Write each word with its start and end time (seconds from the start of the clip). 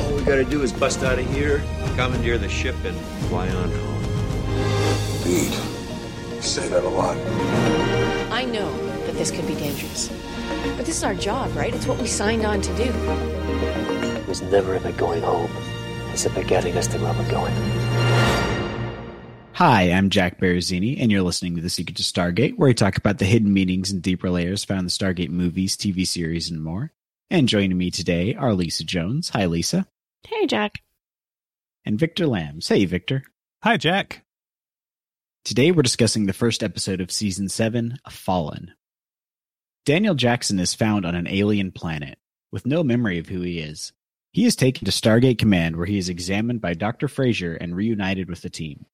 All 0.00 0.14
we 0.14 0.22
gotta 0.24 0.44
do 0.44 0.62
is 0.62 0.72
bust 0.72 1.02
out 1.02 1.18
of 1.18 1.30
here, 1.32 1.62
commandeer 1.96 2.38
the 2.38 2.48
ship, 2.48 2.76
and 2.84 2.96
fly 3.28 3.48
on 3.48 3.70
home. 3.70 4.04
Indeed. 5.18 5.52
You 6.34 6.42
say 6.42 6.68
that 6.68 6.84
a 6.84 6.88
lot. 6.88 7.16
I 8.32 8.44
know 8.44 8.70
that 9.06 9.14
this 9.14 9.30
could 9.30 9.46
be 9.46 9.54
dangerous. 9.54 10.08
But 10.76 10.86
this 10.86 10.96
is 10.96 11.04
our 11.04 11.14
job, 11.14 11.54
right? 11.56 11.74
It's 11.74 11.86
what 11.86 11.98
we 11.98 12.06
signed 12.06 12.44
on 12.44 12.60
to 12.60 12.76
do. 12.76 12.84
It 12.84 14.26
was 14.28 14.42
never 14.42 14.76
about 14.76 14.96
going 14.96 15.22
home. 15.22 15.50
It's 16.12 16.26
about 16.26 16.46
getting 16.46 16.76
us 16.76 16.86
to 16.88 16.98
where 16.98 17.12
we're 17.14 17.30
going. 17.30 17.54
Hi, 19.54 19.92
I'm 19.92 20.10
Jack 20.10 20.40
Baruzzini, 20.40 21.00
and 21.00 21.12
you're 21.12 21.22
listening 21.22 21.56
to 21.56 21.62
The 21.62 21.70
Secret 21.70 21.96
to 21.96 22.02
Stargate, 22.02 22.56
where 22.56 22.68
we 22.68 22.74
talk 22.74 22.96
about 22.96 23.18
the 23.18 23.24
hidden 23.24 23.52
meanings 23.52 23.90
and 23.90 24.02
deeper 24.02 24.30
layers 24.30 24.64
found 24.64 24.80
in 24.80 24.84
the 24.86 24.90
Stargate 24.90 25.30
movies, 25.30 25.76
TV 25.76 26.06
series, 26.06 26.50
and 26.50 26.62
more. 26.62 26.90
And 27.30 27.48
joining 27.48 27.78
me 27.78 27.90
today 27.90 28.34
are 28.34 28.52
Lisa 28.52 28.84
Jones. 28.84 29.30
Hi, 29.30 29.46
Lisa. 29.46 29.86
Hey, 30.26 30.46
Jack. 30.46 30.82
And 31.84 31.98
Victor 31.98 32.26
Lams. 32.26 32.68
Hey, 32.68 32.84
Victor. 32.84 33.24
Hi, 33.62 33.76
Jack. 33.76 34.24
Today 35.44 35.70
we're 35.70 35.82
discussing 35.82 36.26
the 36.26 36.32
first 36.32 36.62
episode 36.62 37.00
of 37.00 37.10
Season 37.10 37.48
7, 37.48 37.98
"A 38.04 38.10
Fallen. 38.10 38.72
Daniel 39.84 40.14
Jackson 40.14 40.60
is 40.60 40.74
found 40.74 41.04
on 41.04 41.14
an 41.14 41.26
alien 41.26 41.72
planet 41.72 42.18
with 42.52 42.66
no 42.66 42.84
memory 42.84 43.18
of 43.18 43.28
who 43.28 43.40
he 43.40 43.58
is. 43.58 43.92
He 44.32 44.44
is 44.44 44.54
taken 44.54 44.84
to 44.84 44.92
Stargate 44.92 45.38
Command 45.38 45.76
where 45.76 45.86
he 45.86 45.98
is 45.98 46.08
examined 46.08 46.60
by 46.60 46.74
Dr. 46.74 47.08
Fraiser 47.08 47.54
and 47.54 47.74
reunited 47.74 48.28
with 48.28 48.42
the 48.42 48.50
team. 48.50 48.86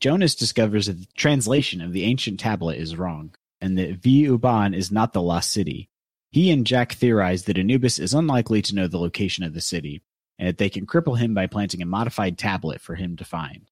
Jonas 0.00 0.34
discovers 0.34 0.86
that 0.86 0.98
the 0.98 1.06
translation 1.16 1.80
of 1.80 1.92
the 1.92 2.04
ancient 2.04 2.40
tablet 2.40 2.78
is 2.78 2.96
wrong, 2.96 3.34
and 3.60 3.78
that 3.78 3.96
Vis 4.02 4.26
Uban 4.26 4.74
is 4.74 4.90
not 4.90 5.12
the 5.12 5.22
lost 5.22 5.52
city. 5.52 5.88
He 6.34 6.50
and 6.50 6.66
Jack 6.66 6.94
theorize 6.94 7.44
that 7.44 7.58
Anubis 7.58 8.00
is 8.00 8.12
unlikely 8.12 8.60
to 8.62 8.74
know 8.74 8.88
the 8.88 8.98
location 8.98 9.44
of 9.44 9.54
the 9.54 9.60
city, 9.60 10.02
and 10.36 10.48
that 10.48 10.58
they 10.58 10.68
can 10.68 10.84
cripple 10.84 11.16
him 11.16 11.32
by 11.32 11.46
planting 11.46 11.80
a 11.80 11.86
modified 11.86 12.38
tablet 12.38 12.80
for 12.80 12.96
him 12.96 13.14
to 13.18 13.24
find. 13.24 13.70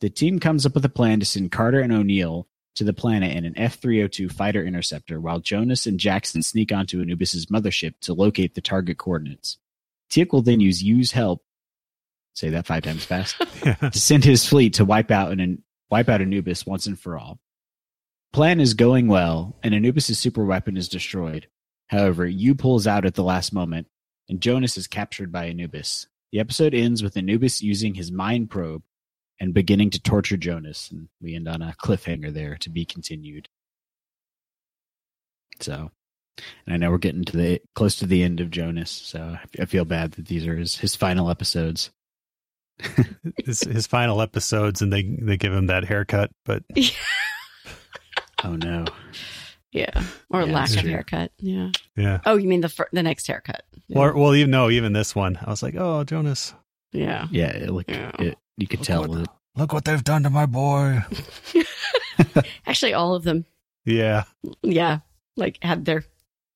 The 0.00 0.08
team 0.08 0.38
comes 0.38 0.64
up 0.64 0.76
with 0.76 0.84
a 0.84 0.88
plan 0.88 1.18
to 1.18 1.26
send 1.26 1.50
Carter 1.50 1.80
and 1.80 1.92
O'Neill 1.92 2.46
to 2.76 2.84
the 2.84 2.92
planet 2.92 3.36
in 3.36 3.44
an 3.44 3.58
F 3.58 3.80
302 3.80 4.28
fighter 4.28 4.64
interceptor, 4.64 5.20
while 5.20 5.40
Jonas 5.40 5.86
and 5.86 5.98
Jackson 5.98 6.40
sneak 6.40 6.70
onto 6.70 7.00
Anubis's 7.00 7.46
mothership 7.46 7.94
to 8.02 8.14
locate 8.14 8.54
the 8.54 8.60
target 8.60 8.96
coordinates. 8.96 9.58
Teal'c 10.08 10.32
will 10.32 10.42
then 10.42 10.60
use 10.60 10.80
Yu's 10.80 11.10
help 11.10 11.42
say 12.32 12.50
that 12.50 12.68
five 12.68 12.84
times 12.84 13.04
fast 13.04 13.34
to 13.80 13.98
send 13.98 14.24
his 14.24 14.46
fleet 14.46 14.74
to 14.74 14.84
wipe 14.84 15.10
out 15.10 15.32
and 15.32 15.64
wipe 15.90 16.08
out 16.08 16.20
Anubis 16.20 16.64
once 16.64 16.86
and 16.86 16.96
for 16.96 17.18
all. 17.18 17.40
Plan 18.32 18.60
is 18.60 18.74
going 18.74 19.08
well, 19.08 19.56
and 19.64 19.74
Anubis's 19.74 20.20
super 20.20 20.44
weapon 20.44 20.76
is 20.76 20.88
destroyed. 20.88 21.48
However, 21.88 22.26
Yu 22.26 22.54
pulls 22.54 22.86
out 22.86 23.04
at 23.04 23.14
the 23.14 23.24
last 23.24 23.52
moment, 23.52 23.86
and 24.28 24.40
Jonas 24.40 24.76
is 24.76 24.86
captured 24.86 25.32
by 25.32 25.46
Anubis. 25.46 26.06
The 26.32 26.40
episode 26.40 26.74
ends 26.74 27.02
with 27.02 27.16
Anubis 27.16 27.62
using 27.62 27.94
his 27.94 28.12
mind 28.12 28.50
probe 28.50 28.82
and 29.40 29.54
beginning 29.54 29.90
to 29.90 30.02
torture 30.02 30.36
Jonas, 30.36 30.90
and 30.90 31.08
we 31.20 31.34
end 31.34 31.48
on 31.48 31.62
a 31.62 31.74
cliffhanger 31.82 32.32
there 32.32 32.56
to 32.58 32.70
be 32.70 32.84
continued. 32.84 33.48
So, 35.60 35.90
and 36.66 36.74
I 36.74 36.76
know 36.76 36.90
we're 36.90 36.98
getting 36.98 37.24
to 37.24 37.36
the 37.36 37.60
close 37.74 37.96
to 37.96 38.06
the 38.06 38.22
end 38.22 38.40
of 38.40 38.50
Jonas, 38.50 38.90
so 38.90 39.36
I 39.58 39.64
feel 39.64 39.84
bad 39.84 40.12
that 40.12 40.26
these 40.26 40.46
are 40.46 40.56
his, 40.56 40.76
his 40.76 40.94
final 40.94 41.30
episodes. 41.30 41.90
his, 43.44 43.60
his 43.62 43.86
final 43.86 44.22
episodes, 44.22 44.82
and 44.82 44.92
they 44.92 45.02
they 45.02 45.36
give 45.36 45.52
him 45.52 45.66
that 45.66 45.84
haircut, 45.84 46.30
but 46.44 46.62
oh 48.44 48.54
no, 48.54 48.84
yeah, 49.78 50.02
or 50.30 50.42
Yeah, 50.42 50.52
lack 50.52 50.70
of 50.70 50.80
sure. 50.80 50.90
haircut, 50.90 51.32
yeah. 51.38 51.70
yeah. 51.96 52.20
Oh, 52.26 52.36
you 52.36 52.48
mean 52.48 52.60
the 52.60 52.68
fir- 52.68 52.88
the 52.92 53.02
next 53.02 53.26
haircut? 53.26 53.62
Yeah. 53.88 53.98
Or 53.98 54.14
well, 54.14 54.34
even 54.34 54.50
no, 54.50 54.70
even 54.70 54.92
this 54.92 55.14
one, 55.14 55.38
I 55.40 55.48
was 55.50 55.62
like, 55.62 55.74
oh, 55.76 56.04
Jonas, 56.04 56.54
yeah. 56.92 57.26
yeah, 57.30 57.50
it 57.50 57.70
looked 57.70 57.90
Yeah. 57.90 58.10
it. 58.18 58.38
You 58.56 58.66
could 58.66 58.80
Look 58.80 58.86
tell 58.86 59.00
what- 59.06 59.12
that 59.18 59.28
look 59.56 59.72
what 59.72 59.84
they've 59.84 60.02
done 60.04 60.22
to 60.24 60.30
my 60.30 60.46
boy. 60.46 61.00
Actually, 62.66 62.94
all 62.94 63.14
of 63.14 63.22
them, 63.24 63.44
Yeah, 63.84 64.24
yeah, 64.62 64.98
like 65.36 65.58
had 65.62 65.84
their 65.84 66.04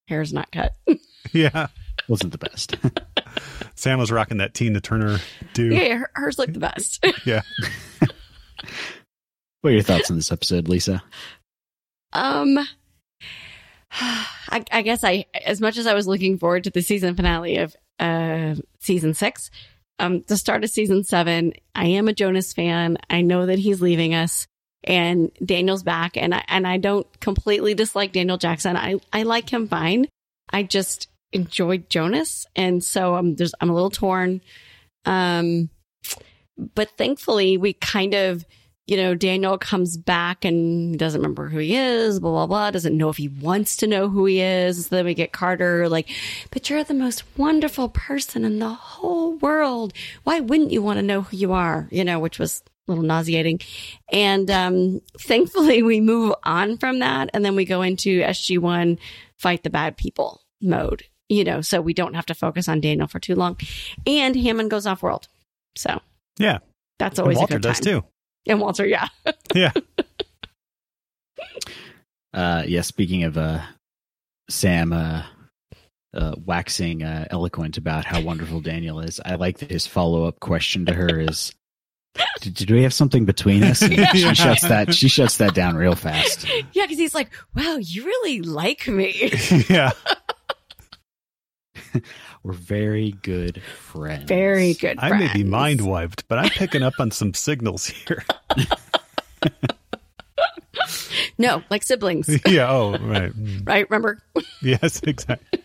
hairs 0.08 0.32
not 0.32 0.50
cut. 0.52 0.74
yeah. 1.32 1.68
wasn't 2.08 2.32
the 2.32 2.38
best. 2.38 2.76
Sam 3.74 3.98
was 3.98 4.10
rocking 4.12 4.38
that 4.38 4.54
Tina 4.54 4.80
Turner 4.80 5.18
do. 5.54 5.66
yeah, 5.66 5.82
yeah, 5.82 5.96
her- 5.96 6.10
hers 6.14 6.38
look 6.38 6.52
the 6.52 6.58
best. 6.60 7.04
Yeah. 7.24 7.42
what 9.60 9.70
are 9.70 9.74
your 9.74 9.82
thoughts 9.82 10.10
on 10.10 10.16
this 10.16 10.32
episode, 10.32 10.68
Lisa? 10.68 11.02
Um, 12.12 12.58
I, 14.00 14.64
I 14.70 14.82
guess 14.82 15.04
I, 15.04 15.26
as 15.44 15.60
much 15.60 15.76
as 15.76 15.86
I 15.86 15.94
was 15.94 16.06
looking 16.06 16.38
forward 16.38 16.64
to 16.64 16.70
the 16.70 16.82
season 16.82 17.14
finale 17.14 17.58
of 17.58 17.76
uh, 17.98 18.54
season 18.80 19.14
six, 19.14 19.50
um, 19.98 20.24
the 20.26 20.36
start 20.36 20.64
of 20.64 20.70
season 20.70 21.04
seven, 21.04 21.52
I 21.74 21.86
am 21.86 22.08
a 22.08 22.12
Jonas 22.12 22.52
fan. 22.52 22.98
I 23.08 23.20
know 23.20 23.46
that 23.46 23.58
he's 23.58 23.80
leaving 23.80 24.14
us, 24.14 24.46
and 24.82 25.30
Daniel's 25.44 25.82
back, 25.82 26.16
and 26.16 26.34
I 26.34 26.44
and 26.48 26.66
I 26.66 26.78
don't 26.78 27.06
completely 27.20 27.74
dislike 27.74 28.12
Daniel 28.12 28.38
Jackson. 28.38 28.76
I 28.76 28.96
I 29.12 29.22
like 29.22 29.50
him 29.50 29.68
fine. 29.68 30.08
I 30.50 30.64
just 30.64 31.08
enjoyed 31.32 31.88
Jonas, 31.88 32.46
and 32.56 32.82
so 32.82 33.14
I'm 33.14 33.36
I'm 33.60 33.70
a 33.70 33.74
little 33.74 33.90
torn. 33.90 34.40
Um, 35.04 35.70
but 36.74 36.90
thankfully, 36.96 37.56
we 37.56 37.74
kind 37.74 38.14
of 38.14 38.44
you 38.86 38.96
know, 38.96 39.14
Daniel 39.14 39.58
comes 39.58 39.96
back 39.96 40.44
and 40.44 40.98
doesn't 40.98 41.20
remember 41.20 41.48
who 41.48 41.58
he 41.58 41.76
is, 41.76 42.18
blah, 42.18 42.30
blah, 42.30 42.46
blah, 42.46 42.70
doesn't 42.70 42.96
know 42.96 43.08
if 43.08 43.16
he 43.16 43.28
wants 43.28 43.76
to 43.76 43.86
know 43.86 44.08
who 44.08 44.24
he 44.26 44.40
is. 44.40 44.86
So 44.86 44.96
then 44.96 45.04
we 45.04 45.14
get 45.14 45.32
Carter, 45.32 45.88
like, 45.88 46.08
but 46.50 46.68
you're 46.68 46.82
the 46.82 46.92
most 46.92 47.22
wonderful 47.36 47.88
person 47.88 48.44
in 48.44 48.58
the 48.58 48.70
whole 48.70 49.36
world. 49.36 49.92
Why 50.24 50.40
wouldn't 50.40 50.72
you 50.72 50.82
want 50.82 50.98
to 50.98 51.02
know 51.02 51.22
who 51.22 51.36
you 51.36 51.52
are? 51.52 51.88
You 51.92 52.04
know, 52.04 52.18
which 52.18 52.38
was 52.40 52.62
a 52.88 52.90
little 52.90 53.04
nauseating. 53.04 53.60
And 54.12 54.50
um, 54.50 55.00
thankfully, 55.18 55.82
we 55.82 56.00
move 56.00 56.34
on 56.42 56.76
from 56.78 56.98
that. 56.98 57.30
And 57.32 57.44
then 57.44 57.54
we 57.54 57.64
go 57.64 57.82
into 57.82 58.20
SG1 58.22 58.98
fight 59.38 59.62
the 59.62 59.70
bad 59.70 59.96
people 59.96 60.42
mode, 60.60 61.04
you 61.28 61.44
know, 61.44 61.60
so 61.60 61.80
we 61.80 61.94
don't 61.94 62.14
have 62.14 62.26
to 62.26 62.34
focus 62.34 62.68
on 62.68 62.80
Daniel 62.80 63.06
for 63.06 63.20
too 63.20 63.36
long. 63.36 63.56
And 64.06 64.34
Hammond 64.36 64.70
goes 64.70 64.86
off 64.86 65.02
world. 65.02 65.28
So 65.76 66.00
Yeah. 66.38 66.58
that's 66.98 67.18
And 67.18 67.24
always 67.24 67.38
Walter 67.38 67.54
a 67.54 67.58
good 67.58 67.62
does 67.62 67.80
too. 67.80 68.04
And 68.46 68.60
Walter, 68.60 68.86
yeah. 68.86 69.08
Yeah. 69.54 69.72
Uh, 72.32 72.62
yeah, 72.66 72.80
speaking 72.80 73.24
of 73.24 73.36
uh, 73.36 73.60
Sam 74.48 74.92
uh, 74.92 75.24
uh, 76.14 76.34
waxing 76.44 77.02
uh, 77.02 77.26
eloquent 77.30 77.76
about 77.76 78.06
how 78.06 78.20
wonderful 78.22 78.60
Daniel 78.60 79.00
is, 79.00 79.20
I 79.24 79.34
like 79.34 79.58
that 79.58 79.70
his 79.70 79.86
follow 79.86 80.24
up 80.24 80.40
question 80.40 80.86
to 80.86 80.94
her 80.94 81.20
is, 81.20 81.52
did, 82.40 82.54
"Did 82.54 82.70
we 82.70 82.82
have 82.84 82.94
something 82.94 83.26
between 83.26 83.62
us?" 83.64 83.82
And 83.82 83.92
Yeah. 83.92 84.12
She 84.12 84.34
shuts 84.34 84.62
that. 84.62 84.94
She 84.94 85.08
shuts 85.08 85.36
that 85.38 85.54
down 85.54 85.76
real 85.76 85.94
fast. 85.94 86.46
Yeah, 86.72 86.84
because 86.84 86.98
he's 86.98 87.14
like, 87.14 87.30
wow, 87.54 87.76
you 87.76 88.04
really 88.04 88.40
like 88.40 88.88
me. 88.88 89.30
yeah. 89.68 89.90
We're 92.42 92.52
very 92.52 93.12
good 93.22 93.62
friends. 93.62 94.24
Very 94.28 94.74
good. 94.74 94.98
Friends. 94.98 95.12
I 95.14 95.18
may 95.18 95.32
be 95.32 95.44
mind 95.44 95.80
wiped, 95.80 96.26
but 96.28 96.38
I'm 96.38 96.50
picking 96.50 96.82
up 96.82 96.94
on 96.98 97.10
some 97.10 97.34
signals 97.34 97.86
here. 97.86 98.24
No, 101.38 101.62
like 101.70 101.82
siblings, 101.82 102.28
yeah. 102.46 102.70
Oh, 102.70 102.92
right. 102.92 103.32
Mm. 103.32 103.66
right? 103.66 103.88
Remember? 103.90 104.18
Yes, 104.62 105.00
exactly. 105.02 105.60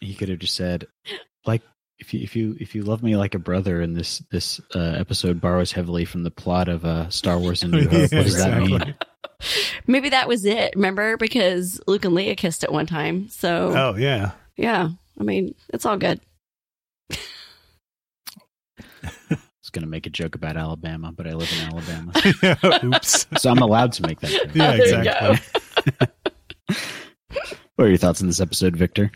He 0.00 0.14
could 0.14 0.28
have 0.28 0.38
just 0.40 0.54
said, 0.54 0.86
like. 1.44 1.62
If 1.98 2.12
you 2.12 2.20
if 2.20 2.36
you 2.36 2.54
if 2.60 2.74
you 2.74 2.82
love 2.82 3.02
me 3.02 3.16
like 3.16 3.34
a 3.34 3.38
brother, 3.38 3.80
and 3.80 3.96
this 3.96 4.18
this 4.30 4.60
uh, 4.74 4.78
episode 4.98 5.40
borrows 5.40 5.72
heavily 5.72 6.04
from 6.04 6.24
the 6.24 6.30
plot 6.30 6.68
of 6.68 6.84
uh, 6.84 7.08
Star 7.08 7.38
Wars: 7.38 7.62
A 7.62 7.68
New 7.68 7.88
Hope, 7.88 8.12
what 8.12 8.24
does 8.24 8.36
that 8.36 8.60
mean? 8.60 8.94
Maybe 9.86 10.10
that 10.10 10.28
was 10.28 10.44
it. 10.44 10.74
Remember? 10.76 11.16
Because 11.16 11.80
Luke 11.86 12.04
and 12.04 12.14
Leia 12.14 12.36
kissed 12.36 12.64
at 12.64 12.70
one 12.72 12.84
time. 12.84 13.30
So, 13.30 13.72
Oh, 13.74 13.96
yeah. 13.96 14.32
yeah, 14.58 14.90
I 15.18 15.24
mean, 15.24 15.54
it's 15.72 15.86
all 15.86 15.96
good. 15.96 16.20
I 18.80 19.36
was 19.62 19.70
going 19.72 19.82
to 19.84 19.88
make 19.90 20.06
a 20.06 20.10
joke 20.10 20.34
about 20.34 20.56
Alabama, 20.56 21.12
but 21.12 21.26
I 21.26 21.32
live 21.34 21.52
in 21.52 21.68
Alabama, 21.72 22.12
Oops. 22.96 23.26
so 23.38 23.50
I'm 23.50 23.58
allowed 23.58 23.92
to 23.94 24.02
make 24.02 24.20
that 24.20 24.30
joke. 24.30 24.50
Yeah, 24.54 24.72
exactly. 24.74 25.38
What 27.76 27.84
are 27.84 27.88
your 27.88 27.98
thoughts 27.98 28.20
on 28.22 28.26
this 28.28 28.40
episode, 28.40 28.76
Victor? 28.76 29.10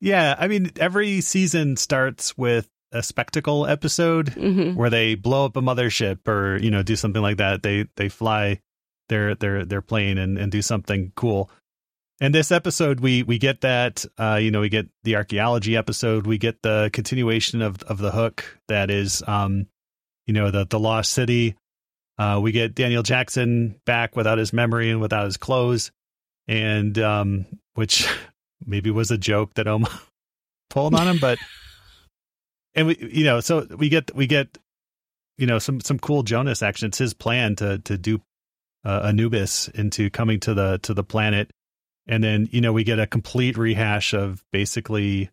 Yeah, 0.00 0.34
I 0.38 0.48
mean, 0.48 0.70
every 0.80 1.20
season 1.20 1.76
starts 1.76 2.36
with 2.36 2.68
a 2.92 3.02
spectacle 3.02 3.66
episode 3.66 4.30
Mhm. 4.32 4.74
where 4.74 4.90
they 4.90 5.14
blow 5.14 5.44
up 5.44 5.56
a 5.56 5.60
mothership 5.60 6.26
or 6.26 6.58
you 6.58 6.70
know 6.72 6.82
do 6.82 6.96
something 6.96 7.22
like 7.22 7.36
that. 7.36 7.62
They 7.62 7.86
they 7.96 8.08
fly 8.08 8.60
their 9.08 9.36
their 9.36 9.64
their 9.64 9.80
plane 9.82 10.18
and 10.18 10.36
and 10.38 10.50
do 10.50 10.60
something 10.62 11.12
cool. 11.14 11.50
And 12.22 12.34
this 12.34 12.52
episode, 12.52 13.00
we 13.00 13.22
we 13.22 13.38
get 13.38 13.62
that 13.62 14.04
uh, 14.18 14.38
you 14.40 14.50
know 14.50 14.60
we 14.60 14.68
get 14.68 14.88
the 15.04 15.16
archaeology 15.16 15.76
episode. 15.76 16.26
We 16.26 16.36
get 16.36 16.60
the 16.62 16.90
continuation 16.92 17.62
of 17.62 17.82
of 17.84 17.98
the 17.98 18.10
hook 18.10 18.58
that 18.68 18.90
is 18.90 19.22
um 19.26 19.66
you 20.26 20.34
know 20.34 20.50
the 20.50 20.66
the 20.66 20.78
lost 20.78 21.12
city. 21.12 21.56
Uh, 22.18 22.38
we 22.42 22.52
get 22.52 22.74
Daniel 22.74 23.02
Jackson 23.02 23.80
back 23.86 24.14
without 24.14 24.36
his 24.36 24.52
memory 24.52 24.90
and 24.90 25.00
without 25.00 25.24
his 25.24 25.38
clothes, 25.38 25.90
and 26.46 26.98
um, 26.98 27.46
which 27.74 28.06
maybe 28.66 28.90
was 28.90 29.10
a 29.10 29.16
joke 29.16 29.54
that 29.54 29.66
Oma 29.66 29.88
pulled 30.70 30.94
on 30.94 31.08
him, 31.08 31.18
but 31.18 31.38
and 32.74 32.88
we 32.88 32.98
you 33.10 33.24
know 33.24 33.40
so 33.40 33.66
we 33.78 33.88
get 33.88 34.14
we 34.14 34.26
get 34.26 34.58
you 35.38 35.46
know 35.46 35.58
some 35.58 35.80
some 35.80 35.98
cool 35.98 36.22
Jonas 36.22 36.62
action. 36.62 36.88
It's 36.88 36.98
his 36.98 37.14
plan 37.14 37.56
to 37.56 37.78
to 37.78 37.96
dupe 37.96 38.22
uh, 38.84 39.04
Anubis 39.06 39.68
into 39.68 40.10
coming 40.10 40.38
to 40.40 40.52
the 40.52 40.78
to 40.82 40.92
the 40.92 41.02
planet, 41.02 41.50
and 42.06 42.22
then 42.22 42.48
you 42.50 42.60
know 42.60 42.72
we 42.72 42.84
get 42.84 42.98
a 42.98 43.06
complete 43.06 43.56
rehash 43.56 44.14
of 44.14 44.44
basically 44.52 45.30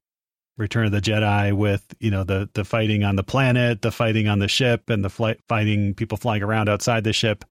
Return 0.57 0.87
of 0.87 0.91
the 0.91 1.01
Jedi 1.01 1.53
with 1.53 1.85
you 1.99 2.09
know 2.09 2.23
the 2.23 2.49
the 2.53 2.65
fighting 2.65 3.03
on 3.03 3.15
the 3.15 3.23
planet, 3.23 3.83
the 3.83 3.91
fighting 3.91 4.27
on 4.27 4.39
the 4.39 4.47
ship, 4.47 4.89
and 4.89 5.03
the 5.03 5.09
flight 5.09 5.39
fighting 5.47 5.93
people 5.93 6.17
flying 6.17 6.41
around 6.41 6.67
outside 6.67 7.03
the 7.03 7.13
ship, 7.13 7.45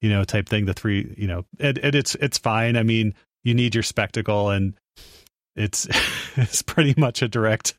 you 0.00 0.08
know, 0.08 0.22
type 0.22 0.48
thing. 0.48 0.64
The 0.64 0.74
three, 0.74 1.12
you 1.18 1.26
know, 1.26 1.44
and, 1.58 1.76
it's 1.78 2.14
it's 2.14 2.38
fine. 2.38 2.76
I 2.76 2.84
mean, 2.84 3.14
you 3.42 3.52
need 3.52 3.74
your 3.74 3.82
spectacle, 3.82 4.50
and 4.50 4.74
it's 5.56 5.88
it's 6.36 6.62
pretty 6.62 6.94
much 6.96 7.20
a 7.20 7.26
direct 7.26 7.74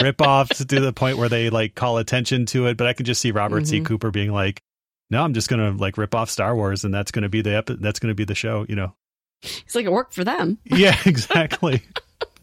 rip 0.00 0.20
off 0.22 0.50
to 0.50 0.64
the 0.64 0.92
point 0.92 1.18
where 1.18 1.28
they 1.28 1.50
like 1.50 1.74
call 1.74 1.98
attention 1.98 2.46
to 2.46 2.66
it. 2.68 2.76
But 2.76 2.86
I 2.86 2.92
can 2.92 3.06
just 3.06 3.20
see 3.20 3.32
Robert 3.32 3.66
C. 3.66 3.80
Mhm. 3.80 3.86
Cooper 3.86 4.12
being 4.12 4.30
like, 4.30 4.62
"No, 5.10 5.24
I'm 5.24 5.34
just 5.34 5.48
gonna 5.48 5.72
like 5.72 5.98
rip 5.98 6.14
off 6.14 6.30
Star 6.30 6.54
Wars, 6.54 6.84
and 6.84 6.94
that's 6.94 7.10
gonna 7.10 7.28
be 7.28 7.42
the 7.42 7.76
that's 7.80 7.98
gonna 7.98 8.14
be 8.14 8.24
the 8.24 8.36
show," 8.36 8.66
you 8.68 8.76
know. 8.76 8.94
It's 9.42 9.74
like 9.74 9.84
it 9.86 9.92
worked 9.92 10.14
for 10.14 10.24
them. 10.24 10.58
Yeah, 10.66 10.96
exactly. 11.06 11.82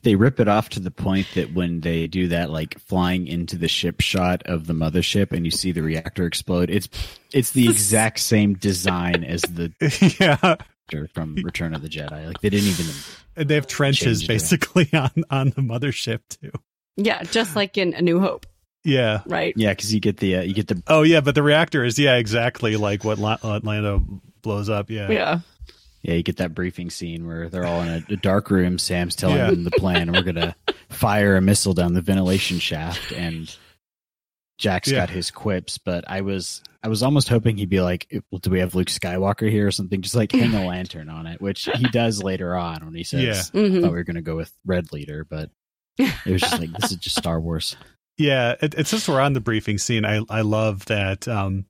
They 0.01 0.15
rip 0.15 0.39
it 0.39 0.47
off 0.47 0.69
to 0.69 0.79
the 0.79 0.91
point 0.91 1.27
that 1.35 1.53
when 1.53 1.81
they 1.81 2.07
do 2.07 2.29
that, 2.29 2.49
like 2.49 2.79
flying 2.79 3.27
into 3.27 3.57
the 3.57 3.67
ship 3.67 3.99
shot 3.99 4.43
of 4.45 4.65
the 4.65 4.73
mothership, 4.73 5.33
and 5.33 5.43
you 5.45 5.51
see 5.51 5.71
the 5.73 5.81
reactor 5.83 6.25
explode, 6.25 6.69
it's 6.69 6.87
it's 7.33 7.51
the 7.51 7.65
exact 7.69 8.19
same 8.19 8.53
design 8.53 9.23
as 9.25 9.41
the 9.41 9.73
yeah, 10.19 10.37
reactor 10.91 11.09
from 11.13 11.35
Return 11.43 11.75
of 11.75 11.81
the 11.81 11.89
Jedi. 11.89 12.27
Like 12.27 12.39
they 12.39 12.49
didn't 12.49 12.69
even. 12.69 12.85
and 13.35 13.49
they 13.49 13.55
have 13.55 13.67
trenches 13.67 14.19
Changed 14.19 14.23
it. 14.23 14.27
basically 14.33 14.89
on 14.93 15.11
on 15.29 15.49
the 15.49 15.61
mothership 15.61 16.21
too. 16.29 16.51
Yeah, 16.95 17.23
just 17.23 17.55
like 17.57 17.77
in 17.77 17.93
A 17.93 18.01
New 18.01 18.19
Hope, 18.21 18.45
Yeah. 18.85 19.21
right? 19.25 19.53
Yeah, 19.57 19.71
because 19.73 19.93
you 19.93 19.99
get 19.99 20.17
the 20.17 20.37
uh, 20.37 20.41
you 20.43 20.53
get 20.53 20.67
the 20.67 20.81
Oh 20.87 21.01
yeah, 21.03 21.19
but 21.19 21.35
the 21.35 21.43
reactor 21.43 21.83
is 21.83 21.99
yeah 21.99 22.15
exactly 22.15 22.77
like 22.77 23.03
what 23.03 23.17
La- 23.19 23.37
Lando 23.43 24.01
blows 24.41 24.69
up. 24.69 24.89
Yeah. 24.89 25.09
Yeah. 25.11 25.39
Yeah 26.01 26.13
you 26.15 26.23
get 26.23 26.37
that 26.37 26.53
briefing 26.53 26.89
scene 26.89 27.27
where 27.27 27.49
they're 27.49 27.65
all 27.65 27.81
in 27.81 27.89
a, 28.09 28.13
a 28.13 28.17
dark 28.17 28.49
room. 28.51 28.77
Sam's 28.77 29.15
telling 29.15 29.37
Yeah. 29.37 29.51
them 29.51 29.63
the 29.63 29.71
plan. 29.71 30.11
We're 30.11 30.23
gonna 30.23 30.55
fire 30.89 31.35
a 31.35 31.41
missile 31.41 31.73
down 31.73 31.93
the 31.93 32.01
ventilation 32.01 32.59
shaft, 32.59 33.11
and 33.11 33.53
Jack's 34.57 34.89
Yeah. 34.91 34.99
got 34.99 35.09
his 35.09 35.31
quips. 35.31 35.77
But 35.77 36.03
I 36.09 36.21
was 36.21 36.61
I 36.83 36.87
was 36.87 37.03
almost 37.03 37.29
hoping 37.29 37.57
he'd 37.57 37.69
be 37.69 37.81
like, 37.81 38.07
well, 38.31 38.39
"Do 38.39 38.49
we 38.49 38.59
have 38.59 38.75
Luke 38.75 38.87
Skywalker 38.87 39.49
here 39.49 39.67
or 39.67 39.71
something?" 39.71 40.01
Just 40.01 40.15
like 40.15 40.31
hang 40.31 40.53
a 40.53 40.65
lantern 40.67 41.09
on 41.09 41.27
it, 41.27 41.41
which 41.41 41.69
he 41.75 41.83
does 41.89 42.23
later 42.23 42.55
on 42.55 42.83
when 42.85 42.93
he 42.95 43.03
says, 43.03 43.51
Yeah. 43.53 43.59
"I 43.61 43.63
Mhm. 43.65 43.81
thought 43.81 43.91
we 43.91 43.97
were 43.97 44.03
gonna 44.03 44.21
go 44.21 44.35
with 44.35 44.51
Red 44.65 44.91
Leader," 44.93 45.25
but 45.29 45.49
it 45.97 46.13
was 46.25 46.41
just 46.41 46.59
like 46.59 46.71
this 46.73 46.91
is 46.91 46.97
just 46.97 47.17
Star 47.17 47.39
Wars. 47.39 47.75
Yeah, 48.21 48.55
it, 48.61 48.75
it's 48.77 48.91
just 48.91 49.07
we're 49.07 49.21
on 49.21 49.31
the 49.31 49.39
briefing 49.39 49.77
scene. 49.77 50.03
I 50.03 50.19
I 50.29 50.41
love 50.41 50.83
that. 50.87 51.25
Um, 51.25 51.63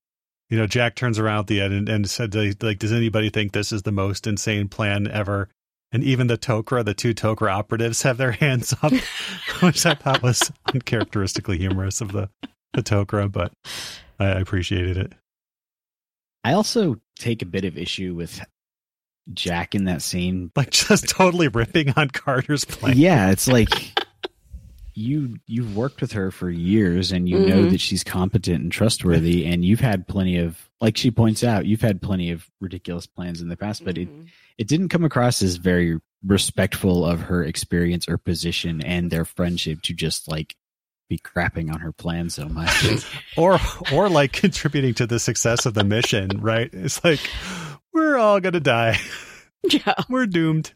you 0.50 0.58
know, 0.58 0.68
Jack 0.68 0.96
turns 0.96 1.20
around 1.20 1.42
at 1.42 1.48
the 1.48 1.62
end 1.62 1.74
and, 1.74 1.90
and 1.90 2.10
said, 2.10 2.34
like, 2.36 2.80
does 2.80 2.92
anybody 2.92 3.30
think 3.30 3.52
this 3.52 3.72
is 3.72 3.84
the 3.84 3.92
most 3.92 4.26
insane 4.26 4.68
plan 4.68 5.08
ever? 5.08 5.50
And 5.92 6.04
even 6.04 6.28
the 6.28 6.38
Tok'ra, 6.38 6.84
the 6.84 6.94
two 6.94 7.14
Tok'ra 7.14 7.52
operatives, 7.52 8.02
have 8.04 8.18
their 8.18 8.32
hands 8.34 8.74
up, 8.82 8.94
which 9.62 9.86
I 9.86 9.94
thought 9.96 10.24
was 10.24 10.52
uncharacteristically 10.74 11.58
humorous 11.58 12.02
of 12.02 12.12
the 12.12 12.30
the 12.74 12.84
Tok'ra, 12.84 13.32
but 13.32 13.52
I 14.20 14.28
appreciated 14.28 14.98
it. 14.98 15.14
I 16.44 16.54
also 16.54 16.98
take 17.18 17.42
a 17.42 17.48
bit 17.48 17.66
of 17.66 17.78
issue 17.78 18.14
with 18.14 18.42
Jack 19.34 19.74
in 19.74 19.86
that 19.86 20.02
scene. 20.02 20.52
Like, 20.56 20.70
just 20.70 21.10
totally 21.10 21.48
ripping 21.48 21.94
on 21.96 22.10
Carter's 22.10 22.66
plan. 22.66 22.98
Yeah, 22.98 23.32
it's 23.32 23.48
like 23.48 23.99
you 25.00 25.38
you've 25.48 25.76
worked 25.76 26.02
with 26.02 26.12
her 26.12 26.30
for 26.32 26.50
years 26.50 27.12
and 27.12 27.28
you 27.30 27.40
know 27.40 27.64
Mhm. 27.64 27.72
that 27.72 27.82
she's 27.82 28.04
competent 28.04 28.62
and 28.62 28.72
trustworthy 28.72 29.46
and 29.52 29.64
you've 29.64 29.80
had 29.80 30.08
plenty 30.08 30.38
of 30.38 30.70
like 30.82 30.98
she 30.98 31.12
points 31.12 31.44
out, 31.44 31.66
you've 31.66 31.82
had 31.82 32.02
plenty 32.02 32.32
of 32.32 32.46
ridiculous 32.62 33.06
plans 33.08 33.42
in 33.42 33.50
the 33.50 33.58
past, 33.58 33.84
but 33.86 33.98
it 33.98 34.10
Mhm. 34.10 34.28
it 34.58 34.68
didn't 34.68 34.90
come 34.90 35.04
across 35.06 35.42
as 35.42 35.56
very 35.56 36.00
respectful 36.26 37.06
of 37.06 37.22
her 37.22 37.44
experience 37.44 38.08
or 38.10 38.18
position 38.18 38.82
and 38.84 39.10
their 39.10 39.24
friendship 39.26 39.82
to 39.84 39.94
just 39.94 40.28
like 40.28 40.56
be 41.10 41.18
crapping 41.18 41.74
on 41.74 41.80
her 41.80 41.92
plan 41.94 42.30
so 42.30 42.48
much. 42.50 42.70
or 43.38 43.60
or 43.92 44.10
like 44.10 44.32
contributing 44.34 44.94
to 44.96 45.08
the 45.08 45.18
success 45.20 45.66
of 45.66 45.74
the 45.74 45.84
mission, 45.84 46.30
right? 46.42 46.70
It's 46.74 47.04
like 47.04 47.20
we're 47.94 48.18
all 48.18 48.40
gonna 48.40 48.60
die. 48.60 49.00
Yeah, 49.70 49.94
We're 50.08 50.26
doomed. 50.26 50.72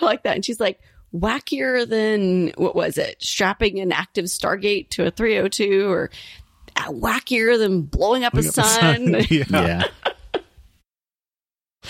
Like 0.00 0.22
that. 0.24 0.34
And 0.34 0.44
she's 0.44 0.58
like, 0.58 0.80
wackier 1.14 1.88
than 1.88 2.52
what 2.56 2.74
was 2.74 2.98
it? 2.98 3.22
Strapping 3.22 3.80
an 3.80 3.92
active 3.92 4.26
Stargate 4.26 4.90
to 4.90 5.06
a 5.06 5.10
302 5.10 5.90
or 5.90 6.10
uh, 6.76 6.90
wackier 6.90 7.58
than 7.58 7.82
blowing 7.82 8.24
up 8.24 8.34
a 8.34 8.38
up 8.38 8.44
the 8.44 8.52
sun. 8.52 8.70
sun. 8.70 9.26
yeah. 9.30 9.84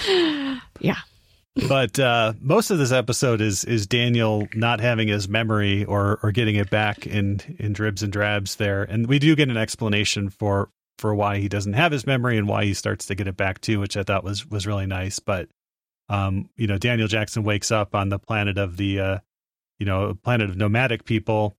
yeah. 0.06 0.58
yeah. 0.80 0.96
but 1.68 1.98
uh, 1.98 2.32
most 2.40 2.70
of 2.70 2.78
this 2.78 2.92
episode 2.92 3.40
is 3.40 3.64
is 3.64 3.86
Daniel 3.86 4.46
not 4.54 4.80
having 4.80 5.08
his 5.08 5.28
memory 5.28 5.84
or 5.84 6.20
or 6.22 6.30
getting 6.30 6.56
it 6.56 6.70
back 6.70 7.06
in 7.06 7.40
in 7.58 7.72
dribs 7.72 8.02
and 8.02 8.12
drabs 8.12 8.56
there, 8.56 8.84
and 8.84 9.08
we 9.08 9.18
do 9.18 9.34
get 9.34 9.48
an 9.48 9.56
explanation 9.56 10.30
for 10.30 10.70
for 10.98 11.14
why 11.14 11.38
he 11.38 11.48
doesn't 11.48 11.72
have 11.72 11.92
his 11.92 12.06
memory 12.06 12.36
and 12.38 12.48
why 12.48 12.64
he 12.64 12.74
starts 12.74 13.06
to 13.06 13.14
get 13.14 13.26
it 13.26 13.36
back 13.36 13.60
too, 13.60 13.80
which 13.80 13.96
I 13.96 14.04
thought 14.04 14.24
was 14.24 14.46
was 14.46 14.66
really 14.66 14.86
nice. 14.86 15.18
But 15.18 15.48
um, 16.08 16.48
you 16.56 16.66
know, 16.66 16.78
Daniel 16.78 17.08
Jackson 17.08 17.42
wakes 17.44 17.70
up 17.70 17.94
on 17.94 18.08
the 18.08 18.18
planet 18.18 18.58
of 18.58 18.76
the 18.76 19.00
uh, 19.00 19.18
you 19.78 19.86
know 19.86 20.14
planet 20.22 20.50
of 20.50 20.56
nomadic 20.56 21.04
people, 21.04 21.56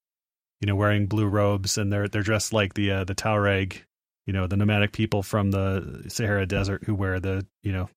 you 0.62 0.68
know, 0.68 0.76
wearing 0.76 1.08
blue 1.08 1.28
robes 1.28 1.78
and 1.78 1.92
they're 1.92 2.08
they're 2.08 2.24
dressed 2.24 2.54
like 2.54 2.74
the 2.74 2.92
uh, 2.92 3.04
the 3.04 3.16
Tuareg, 3.16 3.82
you 4.26 4.34
know, 4.34 4.48
the 4.48 4.58
nomadic 4.58 4.92
people 4.92 5.24
from 5.24 5.52
the 5.52 6.06
Sahara 6.08 6.46
Desert 6.46 6.84
who 6.86 6.96
wear 6.96 7.20
the 7.20 7.46
you 7.64 7.72
know 7.72 7.90